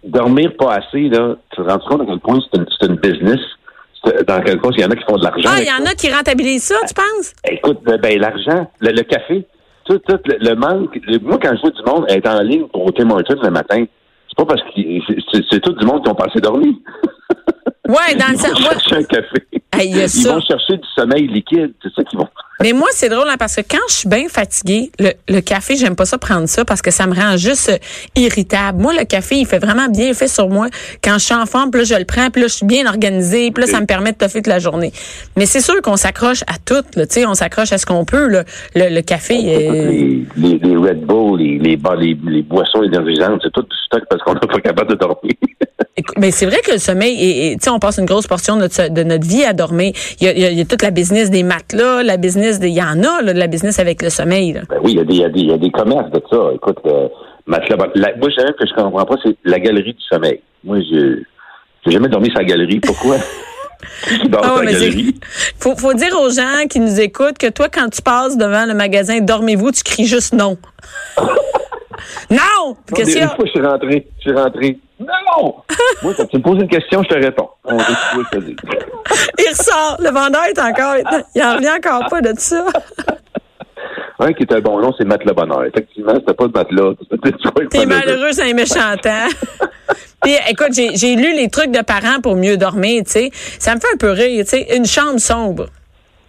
Dormir 0.03 0.53
pas 0.57 0.75
assez, 0.75 1.09
là, 1.09 1.35
tu 1.49 1.61
te 1.61 1.67
rends 1.67 1.79
compte 1.79 2.01
à 2.01 2.05
quel 2.05 2.19
point 2.19 2.39
c'est 2.41 2.59
une, 2.59 2.67
une, 2.89 2.95
business? 2.97 3.39
Dans 4.27 4.41
quel 4.41 4.59
point 4.59 4.71
il 4.75 4.81
y 4.81 4.85
en 4.85 4.89
a 4.89 4.95
qui 4.95 5.03
font 5.03 5.17
de 5.17 5.23
l'argent. 5.23 5.49
Ah, 5.49 5.61
il 5.61 5.67
y 5.67 5.71
en 5.71 5.85
a 5.85 5.93
qui 5.95 6.11
rentabilisent 6.11 6.63
ça, 6.63 6.75
tu 6.87 6.93
penses? 6.93 7.33
Écoute, 7.49 7.79
ben, 7.83 8.19
l'argent, 8.19 8.69
le, 8.79 8.91
le, 8.91 9.01
café, 9.03 9.45
tout, 9.85 9.97
tout 9.99 10.19
le, 10.25 10.37
le 10.39 10.55
manque. 10.55 10.99
Le, 11.07 11.19
moi, 11.19 11.37
quand 11.41 11.55
je 11.55 11.61
vois 11.61 11.71
du 11.71 11.83
monde 11.85 12.05
être 12.09 12.29
en 12.29 12.41
ligne 12.41 12.67
pour 12.67 12.93
Tim 12.93 13.09
Hortons 13.09 13.41
le 13.41 13.49
matin, 13.49 13.85
c'est 14.27 14.37
pas 14.37 14.45
parce 14.45 14.61
que 14.61 14.81
c'est 15.49 15.59
tout 15.61 15.73
du 15.73 15.85
monde 15.85 16.03
qui 16.03 16.09
ont 16.09 16.15
passé 16.15 16.39
dormir. 16.39 16.73
Ouais, 17.93 18.15
dans 18.15 18.25
Ils 18.31 18.37
vont 18.37 18.47
le 18.49 18.79
chercher 18.79 18.95
un 18.95 19.03
café. 19.03 19.43
Ils 19.81 20.09
ça. 20.09 20.33
vont 20.33 20.41
chercher 20.41 20.77
du 20.77 20.87
sommeil 20.95 21.27
liquide. 21.27 21.73
C'est 21.81 21.93
ça 21.93 22.03
qu'ils 22.03 22.17
vont 22.19 22.27
Mais 22.61 22.73
moi, 22.73 22.87
c'est 22.91 23.09
drôle 23.09 23.27
hein, 23.29 23.35
parce 23.37 23.55
que 23.55 23.61
quand 23.61 23.81
je 23.89 23.93
suis 23.93 24.09
bien 24.09 24.27
fatiguée, 24.29 24.91
le, 24.99 25.11
le 25.27 25.41
café, 25.41 25.75
j'aime 25.75 25.95
pas 25.95 26.05
ça 26.05 26.17
prendre 26.17 26.47
ça 26.47 26.65
parce 26.65 26.81
que 26.81 26.91
ça 26.91 27.05
me 27.07 27.13
rend 27.13 27.37
juste 27.37 27.69
euh, 27.69 27.77
irritable. 28.15 28.81
Moi, 28.81 28.93
le 28.93 29.05
café, 29.05 29.35
il 29.35 29.45
fait 29.45 29.59
vraiment 29.59 29.87
bien 29.89 30.09
effet 30.09 30.27
sur 30.27 30.49
moi. 30.49 30.67
Quand 31.03 31.13
je 31.13 31.25
suis 31.25 31.33
en 31.35 31.45
forme, 31.45 31.71
puis 31.71 31.81
là, 31.81 31.85
je 31.85 31.95
le 31.95 32.05
prends, 32.05 32.29
puis 32.29 32.41
là, 32.41 32.47
je 32.47 32.53
suis 32.55 32.65
bien 32.65 32.87
organisée, 32.87 33.51
puis 33.51 33.63
là, 33.63 33.69
ça 33.69 33.79
me 33.79 33.85
permet 33.85 34.11
de 34.11 34.17
toffer 34.17 34.39
toute 34.39 34.47
la 34.47 34.59
journée. 34.59 34.91
Mais 35.35 35.45
c'est 35.45 35.61
sûr 35.61 35.79
qu'on 35.81 35.97
s'accroche 35.97 36.43
à 36.43 36.57
tout, 36.63 36.83
tu 36.93 37.05
sais, 37.09 37.25
on 37.25 37.33
s'accroche 37.33 37.71
à 37.71 37.77
ce 37.77 37.85
qu'on 37.85 38.05
peut. 38.05 38.27
Là. 38.27 38.43
Le, 38.75 38.93
le 38.93 39.01
café... 39.01 39.35
Euh... 39.35 39.89
Les, 39.91 40.25
les, 40.37 40.57
les, 40.59 40.77
Red 40.77 41.01
Bull, 41.01 41.39
les, 41.39 41.57
les, 41.59 41.77
les, 41.99 42.17
les 42.27 42.41
boissons 42.41 42.83
énergisantes, 42.83 43.41
c'est 43.43 43.51
tout 43.51 43.61
du 43.61 43.77
stock 43.85 44.03
parce 44.09 44.21
qu'on 44.23 44.33
n'est 44.33 44.39
pas 44.39 44.61
capable 44.61 44.91
de 44.91 44.95
dormir. 44.95 45.33
Mais 46.17 46.31
c'est 46.31 46.47
vrai 46.47 46.57
que 46.65 46.71
le 46.71 46.79
sommeil, 46.79 47.15
et, 47.19 47.55
tu 47.57 47.65
sais, 47.65 47.69
on 47.69 47.77
passe 47.77 47.99
une 47.99 48.05
grosse 48.05 48.25
portion 48.25 48.55
de 48.55 48.61
notre, 48.61 48.91
de 48.91 49.03
notre 49.03 49.27
vie 49.27 49.43
à 49.43 49.53
dormir. 49.53 49.93
Il 50.19 50.25
y, 50.25 50.29
a, 50.29 50.49
il, 50.49 50.59
y 50.59 50.65
toute 50.65 50.81
la 50.81 50.89
business 50.89 51.29
des 51.29 51.43
matelas, 51.43 52.01
la 52.01 52.17
business 52.17 52.59
des, 52.59 52.69
il 52.69 52.75
y 52.75 52.81
en 52.81 53.03
a, 53.03 53.21
là, 53.21 53.33
de 53.33 53.39
la 53.39 53.47
business 53.47 53.77
avec 53.79 54.01
le 54.01 54.09
sommeil. 54.09 54.53
Là. 54.53 54.61
Ben 54.69 54.77
oui, 54.83 54.93
il 54.93 54.97
y, 54.97 55.01
a 55.01 55.03
des, 55.03 55.13
il, 55.13 55.19
y 55.19 55.23
a 55.23 55.29
des, 55.29 55.39
il 55.41 55.49
y 55.49 55.53
a 55.53 55.57
des 55.57 55.69
commerces 55.69 56.09
de 56.09 56.21
ça. 56.31 56.49
Écoute, 56.55 56.79
euh, 56.87 57.07
matelas, 57.45 57.77
la, 57.93 58.15
moi, 58.15 58.29
j'ai 58.29 58.43
que 58.43 58.67
je 58.67 58.73
comprends 58.73 59.05
pas, 59.05 59.15
c'est 59.23 59.35
la 59.43 59.59
galerie 59.59 59.93
du 59.93 60.03
sommeil. 60.09 60.41
Moi, 60.63 60.79
je 60.79 61.21
j'ai 61.85 61.91
jamais 61.91 62.07
dormi 62.07 62.29
sur 62.29 62.39
la 62.39 62.45
galerie. 62.45 62.79
Pourquoi? 62.79 63.17
Ah 64.41 64.55
ouais, 64.55 64.65
mais 64.65 64.73
faut, 65.59 65.75
faut 65.75 65.93
dire 65.93 66.17
aux 66.17 66.29
gens 66.29 66.67
qui 66.69 66.79
nous 66.79 67.01
écoutent 67.01 67.37
que 67.37 67.49
toi, 67.49 67.67
quand 67.67 67.89
tu 67.89 68.01
passes 68.01 68.37
devant 68.37 68.65
le 68.65 68.73
magasin 68.73 69.19
Dormez-vous, 69.19 69.71
tu 69.71 69.83
cries 69.83 70.05
juste 70.05 70.33
non. 70.33 70.57
non! 72.29 72.75
Qu'est-ce 72.95 73.11
qu'il 73.11 73.19
y 73.19 73.21
a? 73.21 73.23
Une 73.23 73.35
fois, 73.35 73.45
je 73.45 73.51
suis 73.51 73.61
rentré. 73.61 74.07
Je 74.17 74.21
suis 74.21 74.33
rentré. 74.37 74.79
Non! 74.99 75.55
Moi, 76.01 76.13
quand 76.15 76.25
tu 76.25 76.37
me 76.37 76.41
poses 76.41 76.61
une 76.61 76.67
question, 76.67 77.03
je 77.03 77.09
te 77.09 77.15
réponds. 77.15 77.49
On 77.65 77.77
il 78.37 79.49
ressort. 79.49 79.97
Le 79.99 80.09
vendeur 80.11 80.43
est 80.45 80.59
encore. 80.59 80.95
Il 81.35 81.43
en 81.43 81.55
revient 81.55 81.71
encore 81.77 82.09
pas 82.09 82.21
de 82.21 82.33
ça. 82.37 82.65
Un 84.19 84.31
qui 84.33 84.43
était 84.43 84.61
bon 84.61 84.79
nom, 84.79 84.93
c'est 84.97 85.05
Matelas 85.05 85.33
Bonheur. 85.33 85.65
Effectivement, 85.65 86.13
c'était 86.15 86.33
pas 86.33 86.47
de 86.47 86.53
matelas. 86.53 86.93
T'es 87.69 87.85
malheureux, 87.85 88.31
c'est 88.31 88.49
un 88.49 88.53
méchant 88.53 88.95
temps. 89.01 89.27
Puis, 90.21 90.33
écoute, 90.49 90.69
j'ai 90.71 91.15
lu 91.15 91.35
les 91.35 91.49
trucs 91.49 91.71
de 91.71 91.81
parents 91.81 92.21
pour 92.21 92.35
mieux 92.35 92.55
dormir, 92.55 93.03
tu 93.05 93.11
sais. 93.11 93.29
Ça 93.59 93.75
me 93.75 93.81
fait 93.81 93.87
un 93.93 93.97
peu 93.97 94.11
rire, 94.11 94.45
tu 94.45 94.51
sais. 94.51 94.77
Une 94.77 94.85
chambre 94.85 95.19
sombre. 95.19 95.65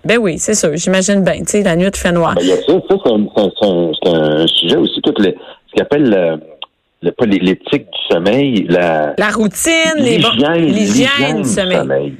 Ben 0.04 0.18
oui, 0.18 0.38
c'est 0.38 0.54
sûr. 0.54 0.70
J'imagine 0.74 1.22
bien, 1.22 1.38
tu 1.38 1.46
sais, 1.46 1.62
la 1.62 1.76
nuit, 1.76 1.90
tu 1.90 2.00
fais 2.00 2.12
noir. 2.12 2.34
Ben, 2.34 2.42
il 2.42 2.48
y 2.48 2.52
a 2.52 2.56
ça, 2.56 2.72
ça 2.88 2.96
c'est 3.04 3.10
un, 3.10 3.26
un, 3.36 4.42
un, 4.42 4.46
sujet 4.46 4.76
aussi, 4.76 5.00
tout 5.02 5.14
le, 5.18 5.34
ce 5.74 5.80
qu'on 5.80 5.82
appelle 5.82 6.10
le, 6.10 6.40
le, 7.02 7.10
pas 7.12 7.26
l'éthique 7.26 7.86
du 7.86 7.98
sommeil, 8.10 8.66
la... 8.68 9.14
La 9.18 9.30
routine, 9.30 9.96
l'hygiène 9.98 11.42
du 11.42 11.48
sommeil. 11.48 11.76
sommeil. 11.76 12.14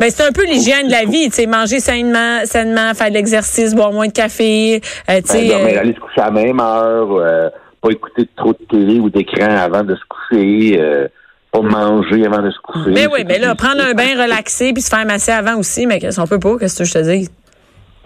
Ben, 0.00 0.10
c'est 0.10 0.24
un 0.24 0.32
peu 0.32 0.44
l'hygiène 0.44 0.88
de 0.88 0.92
la 0.92 1.04
vie, 1.04 1.28
tu 1.28 1.36
sais, 1.36 1.46
manger 1.46 1.78
sainement, 1.78 2.40
sainement, 2.44 2.92
faire 2.94 3.08
de 3.08 3.14
l'exercice, 3.14 3.74
boire 3.74 3.92
moins 3.92 4.08
de 4.08 4.12
café, 4.12 4.80
euh, 5.08 5.20
tu 5.20 5.28
sais. 5.28 5.48
Ben, 5.48 5.76
euh... 5.76 5.80
aller 5.80 5.94
se 5.94 6.00
coucher 6.00 6.20
à 6.20 6.24
la 6.24 6.30
même 6.32 6.58
heure, 6.58 7.12
euh, 7.12 7.48
pas 7.80 7.90
écouter 7.90 8.28
trop 8.36 8.52
de 8.52 8.58
télé 8.68 8.98
ou 8.98 9.10
d'écran 9.10 9.54
avant 9.56 9.84
de 9.84 9.94
se 9.94 10.00
coucher, 10.08 10.80
euh, 10.80 11.06
pas 11.52 11.60
manger 11.60 12.26
avant 12.26 12.42
de 12.42 12.50
se 12.50 12.58
coucher. 12.58 12.90
Mais 12.90 13.06
oui, 13.06 13.24
mais 13.26 13.38
là, 13.38 13.54
prendre 13.54 13.80
un 13.82 13.92
bain 13.92 14.20
relaxé 14.20 14.72
puis 14.72 14.82
se 14.82 14.88
faire 14.88 15.06
masser 15.06 15.30
avant 15.32 15.56
aussi, 15.56 15.86
mais 15.86 16.00
qu'est-ce 16.00 16.20
qu'on 16.20 16.26
peut 16.26 16.40
pas, 16.40 16.58
qu'est-ce 16.58 16.78
que 16.78 16.84
je 16.84 16.94
te 16.94 16.98
dis? 16.98 17.28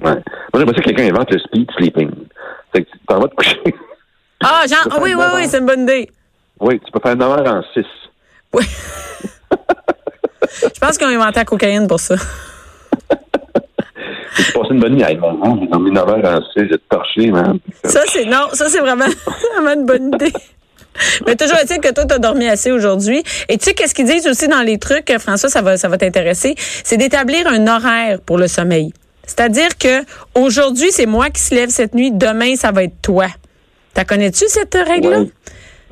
Ouais. 0.04 0.10
Moi, 0.12 0.20
j'aimerais 0.56 0.74
que 0.74 0.82
quelqu'un 0.82 1.14
invente 1.14 1.30
le 1.32 1.38
speed 1.38 1.70
sleeping. 1.78 2.10
Fait 2.74 2.82
que 2.82 2.90
tu 2.90 2.98
t'en 3.08 3.20
vas 3.20 3.28
te 3.28 3.34
coucher. 3.36 3.74
Ah, 4.42 4.64
genre, 4.68 4.86
ah, 4.90 4.98
oui, 5.00 5.14
oui, 5.14 5.24
oui, 5.34 5.46
c'est 5.48 5.58
une 5.58 5.66
bonne 5.66 5.82
idée. 5.82 6.10
Oui, 6.60 6.80
tu 6.84 6.90
peux 6.92 7.00
faire 7.00 7.16
9 7.16 7.30
heures 7.30 7.54
en 7.54 7.62
6. 7.74 7.84
Oui. 8.54 8.64
Je 10.74 10.80
pense 10.80 10.96
qu'ils 10.98 11.06
ont 11.06 11.10
inventé 11.10 11.40
la 11.40 11.44
cocaïne 11.44 11.86
pour 11.86 12.00
ça. 12.00 12.16
J'ai 14.36 14.52
passé 14.52 14.68
une 14.70 14.80
bonne 14.80 14.94
nuit. 14.94 15.02
Hey, 15.02 15.16
man, 15.16 15.58
j'ai 15.60 15.66
dormi 15.66 15.90
9 15.90 16.08
heures 16.08 16.24
en 16.24 16.40
6, 16.40 16.68
j'ai 16.70 16.78
torché, 16.88 17.30
man. 17.30 17.58
Ça, 17.84 18.00
c'est, 18.06 18.24
non, 18.24 18.48
ça, 18.52 18.68
c'est 18.68 18.80
vraiment, 18.80 19.06
vraiment 19.54 19.72
une 19.74 19.86
bonne 19.86 20.14
idée. 20.14 20.32
Mais 21.26 21.36
toujours 21.36 21.58
est-il 21.58 21.80
que 21.80 21.92
toi, 21.92 22.04
tu 22.06 22.14
as 22.14 22.18
dormi 22.18 22.48
assez 22.48 22.72
aujourd'hui. 22.72 23.22
Et 23.48 23.58
tu 23.58 23.64
sais, 23.64 23.74
qu'est-ce 23.74 23.94
qu'ils 23.94 24.06
disent 24.06 24.26
aussi 24.26 24.48
dans 24.48 24.62
les 24.62 24.78
trucs, 24.78 25.12
François, 25.18 25.48
ça 25.48 25.62
va, 25.62 25.76
ça 25.76 25.88
va 25.88 25.98
t'intéresser, 25.98 26.54
c'est 26.84 26.96
d'établir 26.96 27.46
un 27.48 27.66
horaire 27.66 28.20
pour 28.20 28.38
le 28.38 28.48
sommeil. 28.48 28.92
C'est-à-dire 29.26 29.76
que 29.78 30.04
aujourd'hui, 30.34 30.90
c'est 30.90 31.06
moi 31.06 31.30
qui 31.30 31.40
se 31.40 31.54
lève 31.54 31.68
cette 31.68 31.94
nuit, 31.94 32.12
demain, 32.12 32.56
ça 32.56 32.72
va 32.72 32.84
être 32.84 33.00
toi. 33.02 33.26
T'as 33.96 34.04
connais-tu 34.04 34.44
cette 34.48 34.74
règle-là? 34.74 35.20
Oui. 35.20 35.32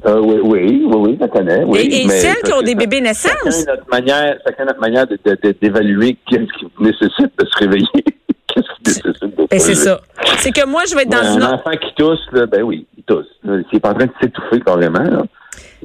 Euh, 0.04 0.20
oui, 0.20 0.38
oui, 0.42 0.84
oui, 0.84 0.96
oui, 0.96 1.18
je 1.18 1.26
connais. 1.26 1.64
Oui, 1.64 1.78
et, 1.78 2.02
et 2.02 2.06
mais 2.06 2.18
celles 2.18 2.42
qui 2.44 2.52
ont 2.52 2.60
des 2.60 2.74
bébés 2.74 3.00
naissants. 3.00 3.30
Chacun 3.42 3.72
notre 3.72 3.88
manière, 3.90 4.36
chacun 4.46 4.64
notre 4.66 4.80
manière 4.80 5.06
d'évaluer 5.62 6.18
qu'est-ce 6.28 6.58
qui 6.58 6.66
nécessite 6.78 7.32
de 7.38 7.46
se 7.46 7.58
réveiller. 7.58 7.86
qu'est-ce 8.46 8.60
qui 8.60 8.82
nécessite 8.84 9.06
de 9.06 9.12
se 9.14 9.20
réveiller. 9.20 9.48
Et 9.52 9.58
c'est 9.58 9.74
ça. 9.74 10.02
C'est 10.36 10.52
que 10.52 10.66
moi, 10.66 10.82
je 10.86 10.94
vais 10.94 11.04
être 11.04 11.08
dans 11.08 11.22
ouais, 11.22 11.34
une 11.34 11.42
Un 11.44 11.54
enfant 11.54 11.70
qui 11.70 11.94
tousse, 11.96 12.26
là, 12.32 12.44
ben 12.44 12.62
oui, 12.62 12.86
il 12.98 13.04
tousse. 13.04 13.26
S'il 13.42 13.64
n'est 13.72 13.80
pas 13.80 13.92
en 13.92 13.94
train 13.94 14.04
de 14.04 14.12
s'étouffer 14.20 14.60
carrément, 14.60 15.02
là, 15.02 15.22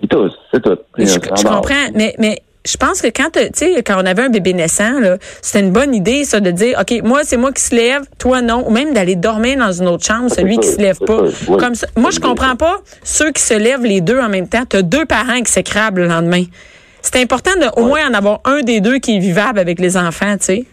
il 0.01 0.09
tousse, 0.09 0.37
c'est 0.53 0.61
tout. 0.61 0.77
Je, 0.97 1.05
je 1.05 1.43
comprends, 1.47 1.89
mais, 1.95 2.13
mais 2.17 2.37
je 2.71 2.77
pense 2.77 3.01
que 3.01 3.07
quand, 3.07 3.31
tu 3.31 3.41
sais, 3.53 3.81
quand 3.83 3.95
on 4.01 4.05
avait 4.05 4.23
un 4.23 4.29
bébé 4.29 4.53
naissant, 4.53 4.99
là, 4.99 5.17
c'était 5.41 5.59
une 5.59 5.71
bonne 5.71 5.95
idée, 5.95 6.23
ça, 6.23 6.39
de 6.39 6.51
dire, 6.51 6.77
OK, 6.79 7.01
moi, 7.03 7.21
c'est 7.23 7.37
moi 7.37 7.51
qui 7.51 7.61
se 7.61 7.75
lève, 7.75 8.03
toi, 8.17 8.41
non. 8.41 8.67
Ou 8.67 8.71
même 8.71 8.93
d'aller 8.93 9.15
dormir 9.15 9.57
dans 9.57 9.71
une 9.71 9.87
autre 9.87 10.05
chambre, 10.05 10.29
celui 10.29 10.57
qui 10.57 10.67
se 10.67 10.77
lève 10.77 10.99
pas. 10.99 11.21
oui. 11.47 11.57
Comme 11.57 11.75
ça. 11.75 11.87
Moi, 11.95 12.11
je 12.11 12.19
comprends 12.19 12.55
pas 12.55 12.77
ceux 13.03 13.31
qui 13.31 13.41
se 13.41 13.53
lèvent 13.53 13.83
les 13.85 14.01
deux 14.01 14.19
en 14.19 14.29
même 14.29 14.47
temps. 14.47 14.63
Tu 14.69 14.77
as 14.77 14.81
deux 14.81 15.05
parents 15.05 15.41
qui 15.41 15.51
s'écrabent 15.51 15.97
le 15.97 16.07
lendemain. 16.07 16.43
C'est 17.01 17.21
important 17.21 17.51
de 17.59 17.81
au 17.81 17.85
moins 17.85 18.09
en 18.09 18.13
avoir 18.13 18.41
un 18.45 18.61
des 18.61 18.81
deux 18.81 18.99
qui 18.99 19.15
est 19.15 19.19
vivable 19.19 19.59
avec 19.59 19.79
les 19.79 19.97
enfants, 19.97 20.37
tu 20.37 20.45
sais. 20.45 20.65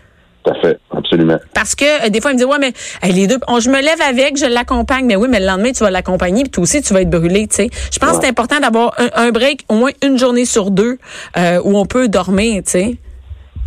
Tout 0.45 0.51
à 0.51 0.55
fait, 0.61 0.79
absolument. 1.17 1.39
Parce 1.55 1.75
que 1.75 2.07
euh, 2.07 2.09
des 2.11 2.21
fois, 2.21 2.31
il 2.31 2.35
me 2.35 2.39
dit 2.39 2.45
Ouais, 2.45 2.59
mais 2.61 2.73
hey, 3.03 3.13
les 3.13 3.27
deux, 3.27 3.39
on- 3.49 3.61
je 3.61 3.71
me 3.71 3.81
lève 3.81 4.01
avec, 4.09 4.37
je 4.37 4.47
l'accompagne. 4.47 5.07
Mais 5.07 5.17
oui, 5.17 5.29
mais 5.31 5.41
le 5.41 5.47
lendemain, 5.47 5.73
tu 5.73 5.83
vas 5.85 5.91
l'accompagner, 5.91 6.43
puis 6.43 6.51
toi 6.51 6.63
aussi, 6.63 6.83
tu 6.83 6.93
vas 6.95 7.01
être 7.03 7.11
brûlé, 7.11 7.47
tu 7.49 7.57
sais. 7.57 7.71
Je 7.93 7.99
pense 7.99 8.17
que 8.19 8.23
c'est 8.25 8.29
important 8.31 8.61
d'avoir 8.61 8.93
un, 8.99 9.09
un 9.27 9.31
break, 9.31 9.61
au 9.69 9.75
moins 9.75 9.91
une 10.05 10.19
journée 10.19 10.45
sur 10.45 10.71
deux, 10.71 10.99
euh, 11.37 11.61
où 11.65 11.77
on 11.77 11.87
peut 11.87 12.09
dormir, 12.09 12.63
tu 12.65 12.71
sais. 12.71 12.97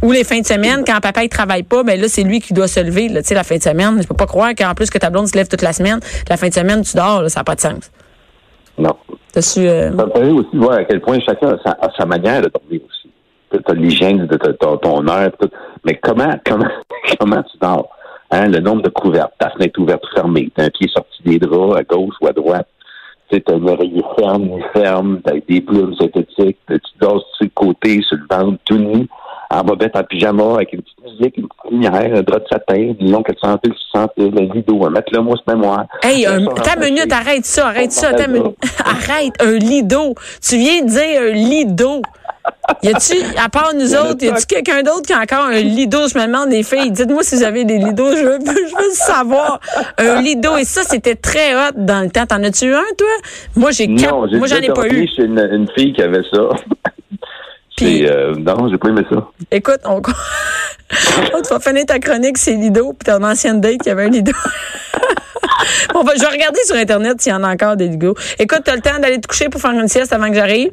Ou 0.01 0.12
les 0.13 0.24
fins 0.24 0.39
de 0.39 0.46
semaine, 0.46 0.84
quand 0.88 1.00
papa 1.01 1.24
il 1.24 1.29
travaille 1.29 1.63
pas, 1.63 1.84
ben 1.84 2.00
là, 2.00 2.08
c'est 2.08 2.24
lui 2.24 2.39
qui 2.39 2.53
doit 2.53 2.70
se 2.70 2.79
lever, 2.79 3.10
là, 3.10 3.22
tu 3.22 3.27
sais, 3.29 3.34
la 3.36 3.44
fin 3.44 3.58
de 3.58 3.63
semaine. 3.63 4.01
Je 4.01 4.08
peux 4.08 4.15
pas 4.15 4.27
croire 4.27 4.51
qu'en 4.58 4.74
plus 4.74 4.89
que 4.89 4.98
ta 4.98 5.10
blonde 5.10 5.27
se 5.27 5.36
lève 5.36 5.48
toute 5.50 5.62
la 5.62 5.74
semaine, 5.74 6.00
la 6.29 6.38
fin 6.38 6.48
de 6.48 6.53
semaine, 6.53 6.82
tu 6.84 6.96
dors, 6.96 7.22
là, 7.24 7.29
ça 7.29 7.41
n'a 7.41 7.44
pas 7.44 7.56
de 7.56 7.62
sens. 7.62 7.91
Non. 8.77 8.96
Su, 9.39 9.60
euh, 9.68 9.89
Ça 9.96 10.06
me 10.06 10.10
permet 10.12 10.32
aussi 10.32 10.50
de 10.53 10.58
voir 10.60 10.77
à 10.79 10.84
quel 10.86 11.01
point 11.01 11.18
chacun 11.25 11.50
a 11.50 11.58
sa, 11.63 11.72
a 11.72 11.89
sa 11.98 12.06
manière 12.06 12.41
de 12.41 12.50
dormir 12.50 12.79
aussi. 12.89 12.99
Tu 13.51 13.60
as 13.65 13.74
l'hygiène 13.74 14.27
de 14.27 14.38
ton 14.38 15.08
heure, 15.08 15.32
tout. 15.39 15.50
mais 15.84 15.96
comment, 15.96 16.34
comment, 16.46 16.70
comment 17.20 17.44
tu 17.44 17.58
dors? 17.60 17.89
Hein, 18.32 18.48
le 18.48 18.60
nombre 18.60 18.84
de 18.84 18.89
couvertes, 18.89 19.34
ta 19.39 19.50
fenêtre 19.50 19.79
ouverte 19.79 20.03
ou 20.06 20.15
fermée, 20.15 20.51
t'as 20.56 20.65
un 20.65 20.70
pied 20.70 20.88
sorti 20.88 21.24
des 21.24 21.39
draps 21.39 21.77
à 21.79 21.84
gauche 21.84 22.13
ou 22.22 22.27
à 22.27 22.32
droite, 22.32 22.68
tu 23.32 23.41
as 23.48 23.53
une 23.53 23.70
oreille 23.70 24.03
ferme, 24.18 24.50
ferme, 24.74 25.22
t'as 25.24 25.34
des 25.48 25.62
plumes 25.62 25.96
synthétiques, 25.96 26.58
tu 26.68 26.79
dors 27.00 27.24
sur 27.36 27.46
le 27.46 27.50
côté, 27.53 28.01
sur 28.01 28.18
le 28.18 28.25
ventre, 28.29 28.60
tout 28.65 28.77
nu, 28.77 29.08
en 29.51 29.63
bobette, 29.63 29.96
en 29.96 30.03
pyjama, 30.03 30.56
avec 30.56 30.74
une 30.74 30.82
petite 30.82 31.03
musique, 31.03 31.38
une 31.38 31.48
petite 31.48 31.72
lumière, 31.72 32.18
un 32.18 32.22
drap 32.22 32.39
de 32.39 32.48
satin, 32.51 32.94
une 33.00 33.12
longue 33.12 33.25
400 33.25 33.58
piles, 33.58 33.74
600 33.94 34.08
piles, 34.15 34.32
le 34.32 34.51
rideau, 34.51 34.86
un 34.86 34.91
matelas 34.91 35.22
mousse 35.22 35.41
mémoire. 35.48 35.86
Hey, 36.03 36.25
Un 36.27 36.46
un, 36.46 36.53
ta 36.53 36.75
minute, 36.75 37.12
arrête 37.12 37.46
ça, 37.46 37.70
arrête 37.70 37.91
ça, 37.91 38.13
ta 38.13 38.27
minute. 38.27 38.56
Arrête, 38.86 39.34
un 39.41 39.58
lido. 39.58 40.13
Tu 40.41 40.58
viens 40.58 40.84
de 40.84 40.89
dire 40.89 41.22
un 41.22 41.34
lido. 41.34 42.01
Y 42.84 42.89
a-tu, 42.89 43.15
à 43.38 43.50
part 43.50 43.72
nous 43.75 43.94
autres, 43.96 44.24
y 44.24 44.29
a-tu 44.29 44.46
quelqu'un 44.46 44.84
d'autre 44.84 45.01
qui 45.03 45.13
a 45.13 45.20
encore 45.20 45.46
un 45.46 45.60
lido? 45.60 46.08
Je 46.08 46.18
me 46.18 46.25
demande, 46.25 46.50
les 46.50 46.63
filles, 46.63 46.91
dites-moi 46.91 47.24
si 47.24 47.36
vous 47.36 47.44
avez 47.44 47.65
des 47.65 47.77
lidos, 47.77 48.15
je 48.15 48.24
veux, 48.24 48.39
je 48.46 48.75
veux 48.75 48.91
savoir. 48.94 49.60
Un 49.98 50.22
lido, 50.22 50.56
et 50.58 50.63
ça, 50.65 50.84
c'était 50.84 51.15
très 51.15 51.56
hot 51.56 51.72
dans 51.75 52.01
le 52.01 52.10
temps. 52.10 52.25
T'en 52.25 52.44
as-tu 52.44 52.65
eu 52.65 52.74
un, 52.74 52.84
toi? 52.98 53.08
Moi, 53.56 53.72
j'ai 53.72 53.94
quatre. 53.96 54.12
Non, 54.13 54.38
Moi, 54.38 54.48
j'en 54.48 54.58
ai 54.58 54.70
pas 54.70 54.88
eu. 54.88 55.08
chez 55.08 55.24
une, 55.24 55.39
une 55.39 55.68
fille 55.77 55.94
qui 55.94 56.01
avait 56.01 56.24
ça. 56.32 56.41
Puis- 57.77 58.06
euh, 58.08 58.34
non, 58.36 58.70
j'ai 58.70 58.77
pas 58.77 58.89
aimé 58.89 59.01
ça. 59.10 59.27
Écoute, 59.51 59.79
on, 59.86 60.01
on 61.34 61.41
te 61.41 61.50
va 61.50 61.60
finir 61.60 61.86
ta 61.86 62.00
chronique, 62.00 62.38
c'est 62.38 62.53
lido, 62.56 62.94
puis 62.94 63.12
ton 63.12 63.24
ancienne 63.24 63.62
date 63.62 63.77
qui 63.82 63.89
avait 63.89 64.03
un 64.06 64.10
lido. 64.10 64.34
on 65.96 66.03
va, 66.03 66.13
je 66.15 66.20
vais 66.22 66.27
regarder 66.27 66.60
sur 66.65 66.75
Internet 66.75 67.22
s'il 67.22 67.32
y 67.32 67.36
en 67.36 67.44
a 67.44 67.51
encore 67.53 67.75
des 67.77 67.88
lidos. 67.88 68.15
Écoute, 68.38 68.62
t'as 68.65 68.75
le 68.75 68.82
temps 68.82 69.00
d'aller 69.00 69.20
te 69.22 69.27
coucher 69.27 69.50
pour 69.50 69.62
faire 69.62 69.72
une 69.72 69.88
sieste 69.88 70.12
avant 70.13 70.27
que 70.29 70.36
j'arrive? 70.36 70.72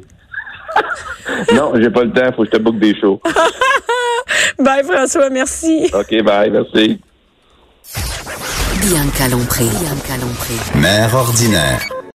Non, 1.53 1.73
j'ai 1.75 1.89
pas 1.89 2.03
le 2.03 2.11
temps, 2.11 2.31
faut 2.35 2.43
que 2.43 2.49
je 2.51 2.57
te 2.57 2.61
book 2.61 2.79
des 2.79 2.95
shows. 2.99 3.21
Bye, 4.59 4.83
François, 4.83 5.29
merci. 5.29 5.89
OK, 5.93 6.23
bye, 6.23 6.49
merci. 6.49 6.99
Bianca 8.81 9.27
Lompré. 9.29 9.63
Bianca 9.65 10.17
Lompré. 10.19 10.53
Mère 10.75 11.13
ordinaire. 11.15 11.85